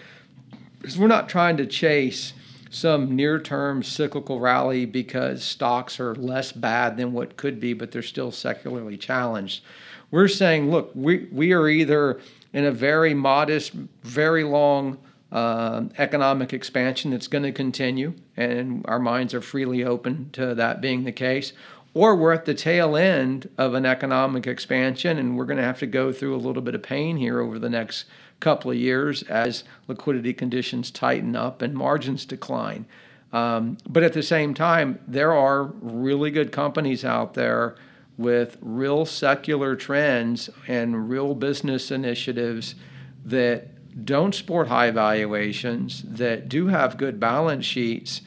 is 0.83 0.97
we're 0.97 1.07
not 1.07 1.29
trying 1.29 1.57
to 1.57 1.65
chase 1.65 2.33
some 2.69 3.15
near 3.15 3.39
term 3.39 3.83
cyclical 3.83 4.39
rally 4.39 4.85
because 4.85 5.43
stocks 5.43 5.99
are 5.99 6.13
less 6.15 6.51
bad 6.51 6.97
than 6.97 7.13
what 7.13 7.37
could 7.37 7.59
be, 7.59 7.73
but 7.73 7.91
they're 7.91 8.01
still 8.01 8.31
secularly 8.31 8.97
challenged. 8.97 9.63
We're 10.11 10.27
saying, 10.27 10.69
look, 10.69 10.91
we, 10.93 11.27
we 11.31 11.53
are 11.53 11.67
either 11.67 12.19
in 12.51 12.65
a 12.65 12.71
very 12.71 13.13
modest, 13.13 13.71
very 14.03 14.43
long 14.43 14.97
uh, 15.31 15.83
economic 15.97 16.53
expansion 16.53 17.11
that's 17.11 17.27
going 17.27 17.43
to 17.43 17.51
continue, 17.51 18.13
and 18.37 18.85
our 18.87 18.99
minds 18.99 19.33
are 19.33 19.41
freely 19.41 19.83
open 19.83 20.29
to 20.31 20.53
that 20.55 20.81
being 20.81 21.03
the 21.03 21.11
case, 21.11 21.53
or 21.95 22.13
we're 22.13 22.33
at 22.33 22.45
the 22.45 22.53
tail 22.53 22.95
end 22.95 23.49
of 23.57 23.73
an 23.73 23.85
economic 23.85 24.45
expansion 24.45 25.17
and 25.17 25.37
we're 25.37 25.45
going 25.45 25.57
to 25.57 25.63
have 25.63 25.79
to 25.79 25.87
go 25.87 26.11
through 26.11 26.35
a 26.35 26.37
little 26.37 26.61
bit 26.61 26.75
of 26.75 26.83
pain 26.83 27.17
here 27.17 27.39
over 27.39 27.57
the 27.57 27.69
next 27.69 28.05
couple 28.41 28.69
of 28.69 28.77
years 28.77 29.23
as 29.23 29.63
liquidity 29.87 30.33
conditions 30.33 30.91
tighten 30.91 31.37
up 31.37 31.61
and 31.61 31.73
margins 31.73 32.25
decline. 32.25 32.85
Um, 33.31 33.77
but 33.87 34.03
at 34.03 34.11
the 34.11 34.21
same 34.21 34.53
time, 34.53 34.99
there 35.07 35.31
are 35.31 35.63
really 35.63 36.31
good 36.31 36.51
companies 36.51 37.05
out 37.05 37.33
there 37.33 37.75
with 38.17 38.57
real 38.61 39.05
secular 39.05 39.75
trends 39.75 40.49
and 40.67 41.09
real 41.09 41.33
business 41.33 41.91
initiatives 41.91 42.75
that 43.23 44.05
don't 44.05 44.35
sport 44.35 44.67
high 44.67 44.91
valuations, 44.91 46.03
that 46.03 46.49
do 46.49 46.67
have 46.67 46.97
good 46.97 47.19
balance 47.21 47.65
sheets, 47.65 48.21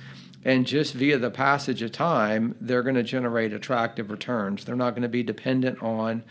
and 0.45 0.67
just 0.67 0.95
via 0.95 1.19
the 1.19 1.31
passage 1.31 1.83
of 1.83 1.93
time, 1.93 2.55
they're 2.61 2.83
going 2.83 2.95
to 2.95 3.03
generate 3.03 3.53
attractive 3.53 4.11
returns. 4.11 4.65
They're 4.65 4.77
not 4.77 4.91
going 4.91 5.03
to 5.03 5.09
be 5.09 5.23
dependent 5.23 5.83
on 5.83 6.23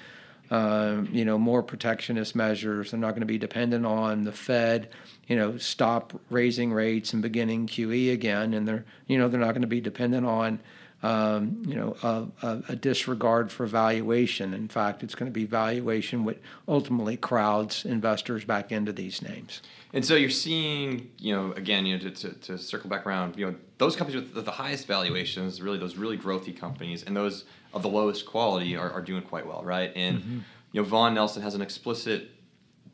um, 0.49 1.09
you 1.11 1.25
know, 1.25 1.37
more 1.37 1.61
protectionist 1.61 2.35
measures. 2.35 2.91
They're 2.91 2.99
not 2.99 3.11
going 3.11 3.21
to 3.21 3.27
be 3.27 3.37
dependent 3.37 3.85
on 3.85 4.23
the 4.23 4.31
Fed, 4.31 4.89
you 5.27 5.35
know, 5.35 5.57
stop 5.57 6.19
raising 6.29 6.71
rates 6.71 7.11
and 7.13 7.21
beginning 7.21 7.67
QE 7.67 8.13
again. 8.13 8.53
And 8.53 8.67
they're, 8.67 8.85
you 9.07 9.17
know, 9.17 9.27
they're 9.27 9.41
not 9.41 9.51
going 9.51 9.61
to 9.61 9.67
be 9.67 9.81
dependent 9.81 10.25
on, 10.25 10.59
um, 11.03 11.61
you 11.67 11.75
know, 11.75 11.95
a, 12.01 12.27
a, 12.41 12.63
a, 12.69 12.75
disregard 12.75 13.51
for 13.51 13.67
valuation. 13.67 14.53
In 14.53 14.67
fact, 14.67 15.03
it's 15.03 15.13
going 15.13 15.31
to 15.31 15.33
be 15.33 15.45
valuation 15.45 16.23
which 16.23 16.39
ultimately 16.67 17.15
crowds 17.15 17.85
investors 17.85 18.45
back 18.45 18.71
into 18.71 18.91
these 18.91 19.21
names. 19.21 19.61
And 19.93 20.03
so 20.03 20.15
you're 20.15 20.31
seeing, 20.31 21.11
you 21.19 21.35
know, 21.35 21.51
again, 21.51 21.85
you 21.85 21.97
know, 21.97 22.09
to, 22.09 22.11
to, 22.11 22.33
to 22.33 22.57
circle 22.57 22.89
back 22.89 23.05
around, 23.05 23.37
you 23.37 23.45
know, 23.45 23.55
those 23.77 23.95
companies 23.95 24.23
with 24.23 24.33
the, 24.33 24.41
the 24.41 24.51
highest 24.51 24.87
valuations, 24.87 25.61
really 25.61 25.77
those 25.77 25.97
really 25.97 26.17
growthy 26.17 26.57
companies, 26.57 27.03
and 27.03 27.15
those 27.15 27.45
of 27.73 27.83
the 27.83 27.89
lowest 27.89 28.25
quality 28.25 28.75
are, 28.75 28.91
are 28.91 29.01
doing 29.01 29.21
quite 29.21 29.45
well, 29.45 29.63
right? 29.63 29.91
And 29.95 30.19
mm-hmm. 30.19 30.39
you 30.71 30.81
know, 30.81 30.83
Vaughan 30.83 31.13
Nelson 31.13 31.43
has 31.43 31.53
an 31.53 31.61
explicit 31.61 32.31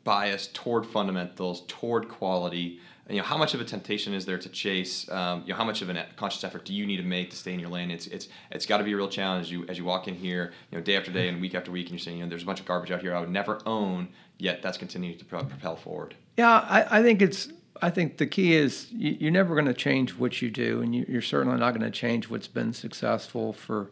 bias 0.04 0.48
toward 0.52 0.86
fundamentals, 0.86 1.62
toward 1.66 2.08
quality. 2.08 2.80
You 3.08 3.18
know, 3.18 3.22
how 3.22 3.36
much 3.36 3.52
of 3.52 3.60
a 3.60 3.64
temptation 3.64 4.14
is 4.14 4.24
there 4.24 4.38
to 4.38 4.48
chase? 4.48 5.10
Um, 5.10 5.42
you 5.42 5.48
know, 5.48 5.56
how 5.56 5.64
much 5.64 5.82
of 5.82 5.90
a 5.90 6.06
conscious 6.16 6.42
effort 6.42 6.64
do 6.64 6.72
you 6.72 6.86
need 6.86 6.96
to 6.96 7.02
make 7.02 7.30
to 7.30 7.36
stay 7.36 7.52
in 7.52 7.60
your 7.60 7.68
lane? 7.68 7.90
It's 7.90 8.06
it's 8.06 8.28
it's 8.50 8.64
got 8.64 8.78
to 8.78 8.84
be 8.84 8.92
a 8.92 8.96
real 8.96 9.08
challenge. 9.08 9.46
As 9.46 9.52
you 9.52 9.66
as 9.68 9.76
you 9.76 9.84
walk 9.84 10.08
in 10.08 10.14
here, 10.14 10.52
you 10.70 10.78
know, 10.78 10.84
day 10.84 10.96
after 10.96 11.12
day 11.12 11.28
and 11.28 11.40
week 11.40 11.54
after 11.54 11.70
week, 11.70 11.86
and 11.86 11.92
you're 11.92 11.98
saying, 11.98 12.18
you 12.18 12.24
know, 12.24 12.30
there's 12.30 12.44
a 12.44 12.46
bunch 12.46 12.60
of 12.60 12.66
garbage 12.66 12.90
out 12.90 13.02
here 13.02 13.14
I 13.14 13.20
would 13.20 13.30
never 13.30 13.60
own. 13.66 14.08
Yet 14.38 14.62
that's 14.62 14.78
continuing 14.78 15.16
to 15.18 15.24
propel 15.24 15.76
forward. 15.76 16.16
Yeah, 16.36 16.50
I, 16.50 16.98
I 16.98 17.02
think 17.02 17.22
it's 17.22 17.48
I 17.82 17.90
think 17.90 18.18
the 18.18 18.26
key 18.26 18.54
is 18.54 18.90
you, 18.92 19.28
are 19.28 19.30
never 19.30 19.54
going 19.54 19.66
to 19.66 19.74
change 19.74 20.16
what 20.16 20.40
you 20.40 20.50
do, 20.50 20.80
and 20.80 20.94
you, 20.94 21.18
are 21.18 21.22
certainly 21.22 21.58
not 21.58 21.72
going 21.72 21.82
to 21.82 21.90
change 21.90 22.30
what's 22.30 22.48
been 22.48 22.72
successful 22.72 23.52
for 23.52 23.90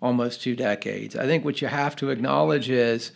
almost 0.00 0.42
two 0.42 0.56
decades. 0.56 1.16
I 1.16 1.26
think 1.26 1.44
what 1.44 1.60
you 1.60 1.68
have 1.68 1.94
to 1.96 2.10
acknowledge 2.10 2.70
is 2.70 3.12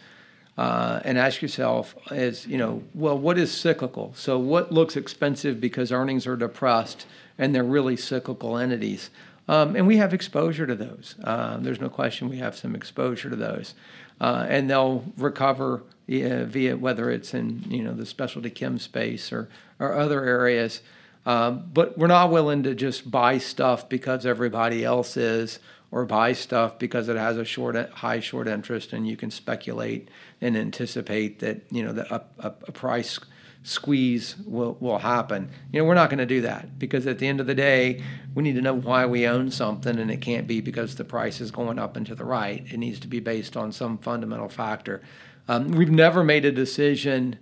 uh, 0.59 1.01
and 1.05 1.19
ask 1.19 1.41
yourself 1.41 1.95
is, 2.11 2.47
you 2.47 2.59
know, 2.59 2.83
well, 2.95 3.19
what 3.19 3.39
is 3.39 3.51
cyclical? 3.51 4.13
So 4.15 4.39
what 4.39 4.73
looks 4.73 4.97
expensive 4.97 5.61
because 5.61 5.91
earnings 5.91 6.27
are 6.27 6.37
depressed 6.37 7.07
and 7.39 7.55
they're 7.55 7.65
really 7.65 7.97
cyclical 7.97 8.59
entities? 8.59 9.11
Um, 9.49 9.75
and 9.75 9.87
we 9.87 9.97
have 9.97 10.15
exposure 10.15 10.67
to 10.67 10.75
those. 10.75 11.17
Uh, 11.23 11.57
there's 11.59 11.81
no 11.81 11.89
question 11.89 12.29
we 12.29 12.39
have 12.39 12.57
some 12.57 12.75
exposure 12.75 13.29
to 13.29 13.37
those, 13.37 13.75
uh, 14.21 14.47
and 14.49 14.71
they'll 14.71 15.05
recover 15.17 15.83
via, 16.07 16.77
whether 16.77 17.11
it's 17.11 17.35
in 17.35 17.65
you 17.69 17.83
know 17.83 17.93
the 17.93 18.07
specialty 18.07 18.51
chem 18.51 18.79
space 18.79 19.33
or 19.33 19.49
or 19.81 19.95
other 19.95 20.25
areas. 20.25 20.81
Um, 21.25 21.71
but 21.73 21.97
we're 21.97 22.09
not 22.09 22.31
willing 22.31 22.63
to 22.65 22.75
just 22.75 23.11
buy 23.11 23.39
stuff 23.39 23.89
because 23.89 24.27
everybody 24.27 24.85
else 24.85 25.17
is, 25.17 25.61
or 25.93 26.07
buy 26.07 26.33
stuff 26.33 26.79
because 26.79 27.09
it 27.09 27.17
has 27.17 27.37
a 27.37 27.45
short, 27.45 27.77
high 27.91 28.19
short 28.19 28.49
interest, 28.49 28.93
and 28.93 29.07
you 29.07 29.17
can 29.17 29.31
speculate 29.31 30.09
and 30.41 30.57
anticipate 30.57 31.39
that 31.41 31.61
you 31.71 31.83
know 31.85 31.93
the, 31.93 32.13
a, 32.13 32.25
a 32.41 32.73
price 32.73 33.21
squeeze 33.63 34.37
will, 34.45 34.77
will 34.81 34.99
happen. 34.99 35.51
You 35.71 35.81
know, 35.81 35.85
we're 35.85 35.95
not 35.95 36.11
going 36.11 36.19
to 36.19 36.27
do 36.27 36.41
that 36.41 36.79
because 36.79 37.07
at 37.07 37.19
the 37.19 37.29
end 37.29 37.41
of 37.41 37.47
the 37.47 37.55
day, 37.55 38.03
we 38.35 38.43
need 38.43 38.57
to 38.57 38.63
know 38.63 38.75
why 38.75 39.07
we 39.07 39.27
own 39.27 39.51
something, 39.51 39.99
and 39.99 40.11
it 40.11 40.21
can't 40.21 40.47
be 40.47 40.61
because 40.61 40.97
the 40.97 41.05
price 41.05 41.41
is 41.41 41.51
going 41.51 41.79
up 41.79 41.97
and 41.97 42.07
to 42.07 42.15
the 42.15 42.25
right. 42.25 42.65
It 42.73 42.79
needs 42.79 42.99
to 43.01 43.07
be 43.07 43.21
based 43.21 43.57
on 43.57 43.71
some 43.71 43.99
fundamental 43.99 44.49
factor. 44.49 45.03
Um, 45.47 45.69
we've 45.69 45.91
never 45.91 46.25
made 46.25 46.45
a 46.45 46.53
decision 46.53 47.39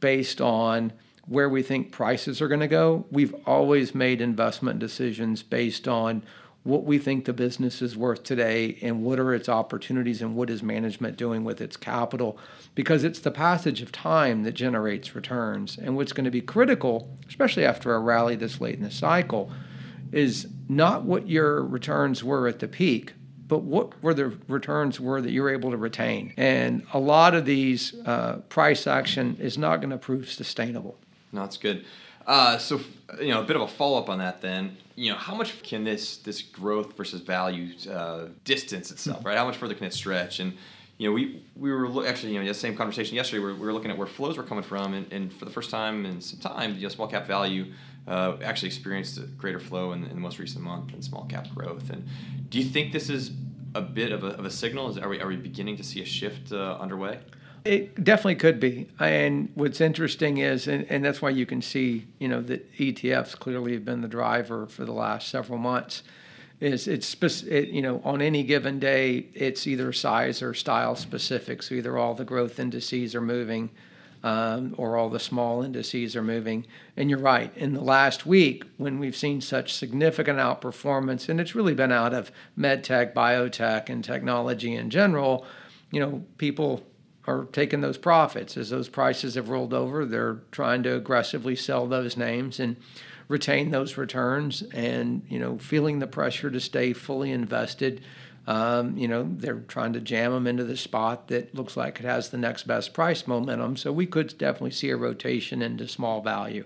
based 0.00 0.40
on 0.40 0.92
where 1.26 1.48
we 1.48 1.62
think 1.62 1.90
prices 1.90 2.42
are 2.42 2.48
going 2.48 2.60
to 2.60 2.68
go. 2.68 3.06
We've 3.10 3.34
always 3.46 3.94
made 3.94 4.20
investment 4.20 4.78
decisions 4.78 5.42
based 5.42 5.88
on 5.88 6.22
what 6.64 6.84
we 6.84 6.98
think 6.98 7.26
the 7.26 7.32
business 7.32 7.80
is 7.80 7.96
worth 7.96 8.22
today 8.24 8.78
and 8.82 9.04
what 9.04 9.20
are 9.20 9.34
its 9.34 9.48
opportunities 9.48 10.22
and 10.22 10.34
what 10.34 10.50
is 10.50 10.62
management 10.62 11.16
doing 11.16 11.44
with 11.44 11.60
its 11.60 11.76
capital? 11.76 12.38
Because 12.74 13.04
it's 13.04 13.20
the 13.20 13.30
passage 13.30 13.82
of 13.82 13.92
time 13.92 14.42
that 14.42 14.52
generates 14.52 15.14
returns. 15.14 15.78
And 15.78 15.94
what's 15.94 16.12
going 16.12 16.24
to 16.24 16.30
be 16.30 16.40
critical 16.40 17.08
especially 17.28 17.64
after 17.64 17.94
a 17.94 17.98
rally 17.98 18.34
this 18.34 18.60
late 18.60 18.76
in 18.76 18.82
the 18.82 18.90
cycle 18.90 19.50
is 20.10 20.48
not 20.68 21.04
what 21.04 21.28
your 21.28 21.62
returns 21.62 22.24
were 22.24 22.48
at 22.48 22.60
the 22.60 22.68
peak 22.68 23.12
but 23.46 23.62
what 23.62 24.02
were 24.02 24.14
the 24.14 24.36
returns 24.48 24.98
were 24.98 25.20
that 25.20 25.30
you're 25.30 25.50
able 25.50 25.70
to 25.70 25.76
retain. 25.76 26.32
And 26.36 26.86
a 26.92 26.98
lot 26.98 27.34
of 27.34 27.44
these 27.44 27.94
uh, 28.06 28.36
price 28.48 28.86
action 28.86 29.36
is 29.38 29.58
not 29.58 29.76
going 29.76 29.90
to 29.90 29.98
prove 29.98 30.30
sustainable. 30.30 30.96
No, 31.30 31.42
that's 31.42 31.58
good. 31.58 31.84
Uh, 32.26 32.56
so 32.58 32.80
you 33.20 33.28
know, 33.28 33.42
a 33.42 33.44
bit 33.44 33.56
of 33.56 33.62
a 33.62 33.68
follow 33.68 33.98
up 33.98 34.08
on 34.08 34.18
that. 34.18 34.40
Then, 34.40 34.76
you 34.96 35.10
know, 35.10 35.18
how 35.18 35.34
much 35.34 35.62
can 35.62 35.84
this 35.84 36.18
this 36.18 36.42
growth 36.42 36.96
versus 36.96 37.20
value 37.20 37.74
uh, 37.90 38.26
distance 38.44 38.90
itself, 38.90 39.18
mm-hmm. 39.18 39.28
right? 39.28 39.38
How 39.38 39.44
much 39.44 39.56
further 39.56 39.74
can 39.74 39.86
it 39.86 39.92
stretch? 39.92 40.40
And 40.40 40.54
you 40.98 41.08
know, 41.08 41.14
we 41.14 41.42
we 41.56 41.72
were 41.72 41.88
lo- 41.88 42.04
actually 42.04 42.32
you 42.32 42.40
know 42.40 42.46
the 42.46 42.54
same 42.54 42.76
conversation 42.76 43.16
yesterday. 43.16 43.40
We 43.40 43.52
were, 43.52 43.54
we 43.54 43.66
were 43.66 43.72
looking 43.72 43.90
at 43.90 43.98
where 43.98 44.06
flows 44.06 44.36
were 44.36 44.44
coming 44.44 44.64
from, 44.64 44.94
and, 44.94 45.12
and 45.12 45.32
for 45.32 45.44
the 45.44 45.50
first 45.50 45.70
time 45.70 46.06
in 46.06 46.20
some 46.20 46.38
time, 46.38 46.74
you 46.76 46.82
know, 46.82 46.88
small 46.88 47.08
cap 47.08 47.26
value 47.26 47.72
uh, 48.06 48.36
actually 48.42 48.68
experienced 48.68 49.18
a 49.18 49.22
greater 49.22 49.58
flow 49.58 49.92
in, 49.92 50.04
in, 50.04 50.10
the 50.10 50.20
most 50.20 50.38
recent 50.38 50.62
month 50.62 50.92
than 50.92 51.02
small 51.02 51.24
cap 51.24 51.48
growth. 51.54 51.90
And 51.90 52.06
do 52.48 52.58
you 52.58 52.64
think 52.64 52.92
this 52.92 53.10
is 53.10 53.32
a 53.74 53.80
bit 53.80 54.12
of 54.12 54.22
a, 54.22 54.28
of 54.28 54.44
a 54.44 54.50
signal? 54.50 54.90
Is, 54.90 54.98
are 54.98 55.08
we 55.08 55.20
are 55.20 55.26
we 55.26 55.36
beginning 55.36 55.76
to 55.78 55.84
see 55.84 56.02
a 56.02 56.06
shift 56.06 56.52
uh, 56.52 56.78
underway? 56.80 57.18
It 57.64 58.04
definitely 58.04 58.34
could 58.34 58.60
be. 58.60 58.88
And 59.00 59.48
what's 59.54 59.80
interesting 59.80 60.38
is, 60.38 60.68
and, 60.68 60.84
and 60.90 61.02
that's 61.02 61.22
why 61.22 61.30
you 61.30 61.46
can 61.46 61.62
see, 61.62 62.06
you 62.18 62.28
know, 62.28 62.42
that 62.42 62.70
ETFs 62.76 63.38
clearly 63.38 63.72
have 63.72 63.86
been 63.86 64.02
the 64.02 64.08
driver 64.08 64.66
for 64.66 64.84
the 64.84 64.92
last 64.92 65.28
several 65.28 65.58
months, 65.58 66.02
is 66.60 66.86
it's 66.86 67.14
it, 67.42 67.68
you 67.68 67.82
know 67.82 68.00
on 68.04 68.22
any 68.22 68.42
given 68.42 68.78
day 68.78 69.26
it's 69.34 69.66
either 69.66 69.92
size 69.92 70.40
or 70.42 70.54
style 70.54 70.94
specific. 70.94 71.62
So 71.62 71.74
either 71.74 71.98
all 71.98 72.14
the 72.14 72.24
growth 72.24 72.60
indices 72.60 73.14
are 73.14 73.20
moving, 73.20 73.70
um, 74.22 74.74
or 74.78 74.96
all 74.96 75.08
the 75.08 75.20
small 75.20 75.62
indices 75.62 76.14
are 76.16 76.22
moving. 76.22 76.66
And 76.96 77.10
you're 77.10 77.18
right. 77.18 77.54
In 77.56 77.74
the 77.74 77.82
last 77.82 78.24
week, 78.24 78.64
when 78.76 78.98
we've 78.98 79.16
seen 79.16 79.40
such 79.40 79.74
significant 79.74 80.38
outperformance, 80.38 81.28
and 81.28 81.40
it's 81.40 81.54
really 81.54 81.74
been 81.74 81.92
out 81.92 82.14
of 82.14 82.30
medtech, 82.58 83.14
biotech, 83.14 83.88
and 83.88 84.04
technology 84.04 84.74
in 84.74 84.90
general, 84.90 85.44
you 85.90 86.00
know, 86.00 86.24
people 86.38 86.84
are 87.26 87.44
taking 87.52 87.80
those 87.80 87.98
profits 87.98 88.56
as 88.56 88.70
those 88.70 88.88
prices 88.88 89.34
have 89.34 89.48
rolled 89.48 89.72
over. 89.72 90.04
They're 90.04 90.40
trying 90.50 90.82
to 90.82 90.94
aggressively 90.94 91.56
sell 91.56 91.86
those 91.86 92.16
names 92.16 92.60
and 92.60 92.76
retain 93.28 93.70
those 93.70 93.96
returns, 93.96 94.62
and 94.74 95.22
you 95.28 95.38
know, 95.38 95.56
feeling 95.58 95.98
the 95.98 96.06
pressure 96.06 96.50
to 96.50 96.60
stay 96.60 96.92
fully 96.92 97.30
invested 97.30 98.02
um, 98.46 98.96
you 98.96 99.08
know, 99.08 99.26
they're 99.38 99.60
trying 99.60 99.94
to 99.94 100.00
jam 100.00 100.32
them 100.32 100.46
into 100.46 100.64
the 100.64 100.76
spot 100.76 101.28
that 101.28 101.54
looks 101.54 101.76
like 101.76 101.98
it 102.00 102.04
has 102.04 102.28
the 102.28 102.36
next 102.36 102.66
best 102.66 102.92
price 102.92 103.26
momentum. 103.26 103.76
So 103.76 103.92
we 103.92 104.06
could 104.06 104.36
definitely 104.36 104.72
see 104.72 104.90
a 104.90 104.96
rotation 104.96 105.62
into 105.62 105.88
small 105.88 106.20
value, 106.20 106.64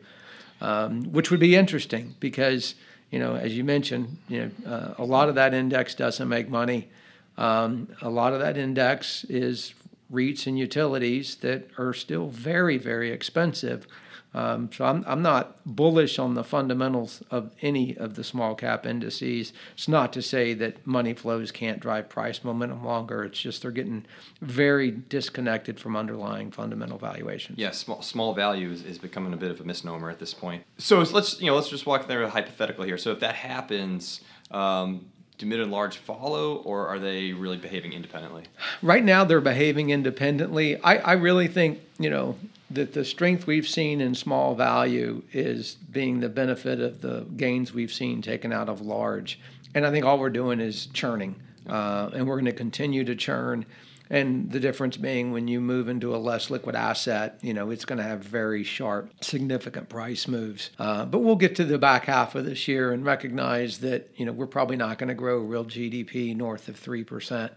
um, 0.61 1.05
which 1.13 1.31
would 1.31 1.39
be 1.39 1.55
interesting 1.55 2.17
because, 2.19 2.75
you 3.11 3.21
know, 3.21 3.37
as 3.37 3.57
you 3.57 3.63
mentioned, 3.63 4.19
you 4.29 4.51
know, 4.65 4.71
uh, 4.71 4.95
a 4.99 5.05
lot 5.05 5.29
of 5.29 5.37
that 5.37 5.55
index 5.55 5.95
doesn't 5.95 6.29
make 6.29 6.49
money. 6.49 6.89
Um, 7.37 7.89
a 8.03 8.11
lot 8.11 8.33
of 8.33 8.41
that 8.41 8.57
index 8.57 9.23
is 9.25 9.73
REITs 10.13 10.47
and 10.47 10.59
utilities 10.59 11.37
that 11.37 11.69
are 11.79 11.93
still 11.93 12.29
very, 12.29 12.79
very 12.79 13.11
expensive. 13.11 13.87
Um, 14.35 14.71
so 14.73 14.85
I'm, 14.85 15.05
I'm 15.07 15.23
not 15.23 15.57
bullish 15.65 16.19
on 16.19 16.35
the 16.35 16.45
fundamentals 16.45 17.23
of 17.31 17.51
any 17.63 17.97
of 17.97 18.15
the 18.15 18.23
small 18.23 18.55
cap 18.55 18.85
indices. 18.85 19.53
It's 19.73 19.89
not 19.89 20.13
to 20.13 20.23
say 20.23 20.53
that 20.55 20.87
money 20.87 21.15
flows 21.15 21.51
can't 21.51 21.81
drive 21.81 22.11
price 22.11 22.45
momentum 22.45 22.85
longer. 22.85 23.25
It's 23.25 23.41
just 23.41 23.63
they're 23.63 23.71
getting 23.71 24.05
very 24.43 24.91
disconnected 24.91 25.81
from 25.81 25.97
underlying 25.97 26.51
fundamental 26.51 26.99
valuations. 26.99 27.59
Yeah, 27.59 27.71
small 27.71 28.03
small 28.03 28.35
value 28.35 28.71
is, 28.71 28.85
is 28.85 28.99
becoming 28.99 29.33
a 29.33 29.37
bit 29.37 29.51
of 29.51 29.61
a 29.61 29.65
misnomer 29.65 30.11
at 30.11 30.19
this 30.19 30.35
point. 30.35 30.63
So 30.77 30.99
let's 31.01 31.41
you 31.41 31.47
know 31.47 31.57
let's 31.57 31.71
just 31.71 31.87
walk 31.87 32.07
through 32.07 32.25
a 32.25 32.31
hypothetical 32.31 32.85
here. 32.85 32.99
So 32.99 33.13
if 33.13 33.21
that 33.21 33.35
happens. 33.35 34.21
Um, 34.51 35.11
do 35.39 35.47
mid 35.47 35.61
and 35.61 35.71
large 35.71 35.97
follow, 35.97 36.57
or 36.57 36.89
are 36.89 36.99
they 36.99 37.33
really 37.33 37.57
behaving 37.57 37.93
independently? 37.93 38.45
Right 38.83 39.05
now, 39.05 39.25
they're 39.25 39.41
behaving 39.41 39.91
independently. 39.91 40.77
I, 40.83 40.97
I 40.97 41.13
really 41.13 41.47
think 41.47 41.81
you 41.99 42.11
know 42.11 42.37
that 42.71 42.93
the 42.93 43.05
strength 43.05 43.47
we've 43.47 43.69
seen 43.69 44.01
in 44.01 44.15
small 44.15 44.55
value 44.55 45.23
is 45.33 45.77
being 45.91 46.21
the 46.21 46.29
benefit 46.29 46.81
of 46.81 47.01
the 47.01 47.25
gains 47.37 47.73
we've 47.73 47.93
seen 47.93 48.21
taken 48.21 48.53
out 48.53 48.69
of 48.69 48.81
large. 48.81 49.39
And 49.75 49.87
I 49.87 49.91
think 49.91 50.05
all 50.05 50.19
we're 50.19 50.29
doing 50.31 50.61
is 50.61 50.87
churning, 50.87 51.37
uh, 51.69 52.11
and 52.13 52.27
we're 52.27 52.37
going 52.37 52.47
to 52.47 52.53
continue 52.53 53.05
to 53.05 53.15
churn. 53.15 53.65
And 54.11 54.51
the 54.51 54.61
difference 54.61 54.97
being 54.97 55.33
when 55.33 55.49
you 55.49 55.61
move 55.61 55.89
into 55.89 56.15
a 56.15 56.19
less 56.19 56.49
liquid 56.51 56.75
asset, 56.75 57.39
you 57.43 57.53
know, 57.53 57.71
it's 57.71 57.85
going 57.85 57.99
to 57.99 58.05
have 58.05 58.21
very 58.21 58.65
sharp, 58.65 59.13
significant 59.23 59.89
price 59.89 60.27
moves. 60.27 60.71
Uh, 60.79 61.05
but 61.05 61.19
we'll 61.19 61.37
get 61.37 61.57
to 61.57 61.65
the 61.65 61.79
back 61.79 62.07
half 62.07 62.35
of 62.35 62.45
this 62.47 62.67
year 62.67 62.93
and 62.93 63.05
recognize 63.05 63.79
that, 63.79 64.11
you 64.17 64.25
know, 64.25 64.33
we're 64.33 64.47
probably 64.47 64.77
not 64.77 64.99
going 64.99 65.09
to 65.09 65.15
grow 65.15 65.39
real 65.39 65.65
GDP 65.65 66.35
north 66.35 66.69
of 66.69 66.81
3%. 66.81 67.51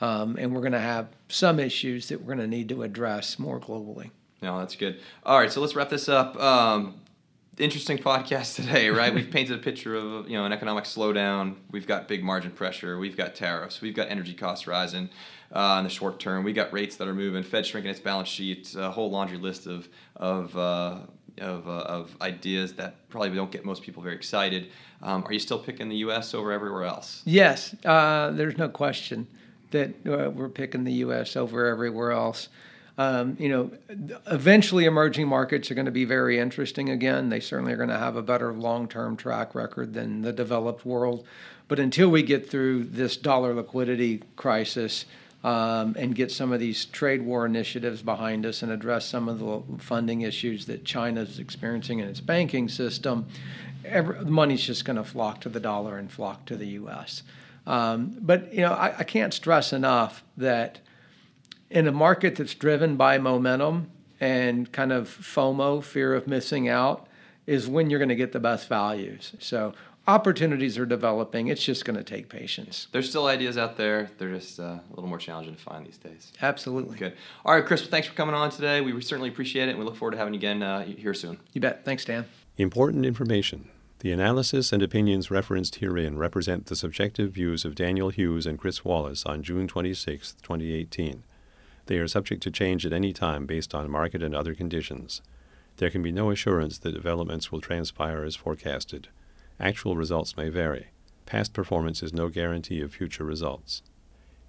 Um, 0.00 0.36
and 0.38 0.54
we're 0.54 0.60
going 0.60 0.72
to 0.72 0.78
have 0.78 1.08
some 1.28 1.58
issues 1.58 2.08
that 2.08 2.20
we're 2.20 2.34
going 2.34 2.38
to 2.38 2.46
need 2.46 2.68
to 2.68 2.82
address 2.82 3.38
more 3.38 3.58
globally. 3.58 4.10
No, 4.42 4.58
that's 4.58 4.76
good. 4.76 5.00
All 5.24 5.38
right, 5.38 5.50
so 5.50 5.62
let's 5.62 5.74
wrap 5.74 5.88
this 5.88 6.10
up. 6.10 6.36
Um, 6.36 7.00
interesting 7.58 7.98
podcast 7.98 8.56
today, 8.56 8.88
right? 8.88 9.14
We've 9.14 9.30
painted 9.30 9.58
a 9.58 9.62
picture 9.62 9.94
of 9.94 10.28
you 10.28 10.36
know 10.36 10.44
an 10.44 10.52
economic 10.52 10.84
slowdown. 10.84 11.56
We've 11.70 11.86
got 11.86 12.08
big 12.08 12.22
margin 12.22 12.50
pressure. 12.50 12.98
We've 12.98 13.16
got 13.16 13.34
tariffs. 13.34 13.80
We've 13.80 13.94
got 13.94 14.10
energy 14.10 14.34
costs 14.34 14.66
rising 14.66 15.08
uh, 15.52 15.76
in 15.78 15.84
the 15.84 15.90
short 15.90 16.20
term. 16.20 16.44
We 16.44 16.52
got 16.52 16.72
rates 16.72 16.96
that 16.96 17.08
are 17.08 17.14
moving. 17.14 17.42
Fed 17.42 17.66
shrinking 17.66 17.90
its 17.90 18.00
balance 18.00 18.28
sheet. 18.28 18.74
A 18.76 18.90
whole 18.90 19.10
laundry 19.10 19.38
list 19.38 19.66
of 19.66 19.88
of 20.16 20.56
uh, 20.56 20.98
of, 21.38 21.68
uh, 21.68 21.72
of 21.82 22.16
ideas 22.20 22.74
that 22.74 23.08
probably 23.08 23.34
don't 23.34 23.50
get 23.50 23.64
most 23.64 23.82
people 23.82 24.02
very 24.02 24.14
excited. 24.14 24.70
Um, 25.02 25.24
are 25.24 25.32
you 25.32 25.38
still 25.38 25.58
picking 25.58 25.88
the 25.88 25.96
U.S. 25.96 26.34
over 26.34 26.50
everywhere 26.50 26.84
else? 26.84 27.22
Yes, 27.26 27.74
uh, 27.84 28.30
there's 28.30 28.56
no 28.56 28.68
question 28.68 29.26
that 29.70 29.90
uh, 30.06 30.30
we're 30.30 30.48
picking 30.48 30.84
the 30.84 30.92
U.S. 30.94 31.36
over 31.36 31.66
everywhere 31.66 32.12
else. 32.12 32.48
Um, 32.98 33.36
you 33.38 33.50
know, 33.50 33.70
eventually 34.26 34.86
emerging 34.86 35.28
markets 35.28 35.70
are 35.70 35.74
going 35.74 35.86
to 35.86 35.92
be 35.92 36.06
very 36.06 36.38
interesting 36.38 36.88
again. 36.88 37.28
They 37.28 37.40
certainly 37.40 37.72
are 37.72 37.76
going 37.76 37.90
to 37.90 37.98
have 37.98 38.16
a 38.16 38.22
better 38.22 38.52
long 38.52 38.88
term 38.88 39.16
track 39.16 39.54
record 39.54 39.92
than 39.92 40.22
the 40.22 40.32
developed 40.32 40.86
world. 40.86 41.26
But 41.68 41.78
until 41.78 42.08
we 42.08 42.22
get 42.22 42.48
through 42.48 42.84
this 42.84 43.16
dollar 43.16 43.52
liquidity 43.52 44.22
crisis, 44.36 45.04
um, 45.44 45.94
and 45.96 46.12
get 46.14 46.32
some 46.32 46.52
of 46.52 46.58
these 46.58 46.86
trade 46.86 47.22
war 47.22 47.46
initiatives 47.46 48.02
behind 48.02 48.44
us 48.44 48.62
and 48.62 48.72
address 48.72 49.06
some 49.06 49.28
of 49.28 49.38
the 49.38 49.62
funding 49.78 50.22
issues 50.22 50.66
that 50.66 50.84
China 50.84 51.20
is 51.20 51.38
experiencing 51.38 52.00
in 52.00 52.08
its 52.08 52.20
banking 52.20 52.68
system, 52.68 53.26
every, 53.84 54.24
money's 54.24 54.66
just 54.66 54.84
going 54.84 54.96
to 54.96 55.04
flock 55.04 55.40
to 55.42 55.48
the 55.48 55.60
dollar 55.60 55.98
and 55.98 56.10
flock 56.10 56.46
to 56.46 56.56
the 56.56 56.66
U.S. 56.68 57.22
Um, 57.64 58.16
but 58.20 58.52
you 58.52 58.62
know, 58.62 58.72
I, 58.72 58.98
I, 58.98 59.04
can't 59.04 59.32
stress 59.32 59.72
enough 59.72 60.24
that 60.36 60.80
in 61.70 61.86
a 61.86 61.92
market 61.92 62.36
that's 62.36 62.54
driven 62.54 62.96
by 62.96 63.18
momentum 63.18 63.90
and 64.20 64.70
kind 64.72 64.92
of 64.92 65.08
FOMO, 65.08 65.82
fear 65.82 66.14
of 66.14 66.26
missing 66.26 66.68
out, 66.68 67.06
is 67.46 67.68
when 67.68 67.90
you're 67.90 67.98
going 67.98 68.08
to 68.08 68.16
get 68.16 68.32
the 68.32 68.40
best 68.40 68.68
values. 68.68 69.34
So 69.38 69.74
opportunities 70.06 70.78
are 70.78 70.86
developing. 70.86 71.48
It's 71.48 71.62
just 71.62 71.84
going 71.84 71.96
to 71.96 72.04
take 72.04 72.28
patience. 72.28 72.88
There's 72.92 73.08
still 73.08 73.26
ideas 73.26 73.58
out 73.58 73.76
there. 73.76 74.10
They're 74.18 74.34
just 74.34 74.58
uh, 74.58 74.62
a 74.62 74.82
little 74.90 75.08
more 75.08 75.18
challenging 75.18 75.54
to 75.54 75.60
find 75.60 75.86
these 75.86 75.98
days. 75.98 76.32
Absolutely. 76.40 76.96
Good. 76.98 77.14
All 77.44 77.54
right, 77.54 77.64
Chris, 77.64 77.82
well, 77.82 77.90
thanks 77.90 78.08
for 78.08 78.14
coming 78.14 78.34
on 78.34 78.50
today. 78.50 78.80
We 78.80 79.00
certainly 79.02 79.28
appreciate 79.28 79.68
it, 79.68 79.70
and 79.70 79.78
we 79.78 79.84
look 79.84 79.96
forward 79.96 80.12
to 80.12 80.18
having 80.18 80.34
you 80.34 80.38
again 80.38 80.62
uh, 80.62 80.84
here 80.84 81.14
soon. 81.14 81.38
You 81.52 81.60
bet. 81.60 81.84
Thanks, 81.84 82.04
Dan. 82.04 82.26
Important 82.56 83.04
information. 83.04 83.68
The 84.00 84.12
analysis 84.12 84.72
and 84.72 84.82
opinions 84.82 85.30
referenced 85.30 85.76
herein 85.76 86.18
represent 86.18 86.66
the 86.66 86.76
subjective 86.76 87.32
views 87.32 87.64
of 87.64 87.74
Daniel 87.74 88.10
Hughes 88.10 88.46
and 88.46 88.58
Chris 88.58 88.84
Wallace 88.84 89.24
on 89.24 89.42
June 89.42 89.66
26, 89.66 90.34
2018. 90.42 91.22
They 91.86 91.98
are 91.98 92.08
subject 92.08 92.42
to 92.42 92.50
change 92.50 92.84
at 92.84 92.92
any 92.92 93.12
time 93.12 93.46
based 93.46 93.74
on 93.74 93.90
market 93.90 94.22
and 94.22 94.34
other 94.34 94.54
conditions. 94.54 95.22
There 95.76 95.90
can 95.90 96.02
be 96.02 96.12
no 96.12 96.30
assurance 96.30 96.78
that 96.78 96.94
developments 96.94 97.52
will 97.52 97.60
transpire 97.60 98.24
as 98.24 98.36
forecasted. 98.36 99.08
Actual 99.60 99.96
results 99.96 100.36
may 100.36 100.48
vary. 100.48 100.88
Past 101.26 101.52
performance 101.52 102.02
is 102.02 102.12
no 102.12 102.28
guarantee 102.28 102.80
of 102.80 102.92
future 102.92 103.24
results. 103.24 103.82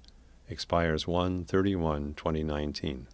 expires 0.48 1.06
1 1.06 1.44
31 1.44 2.14
2019. 2.14 3.06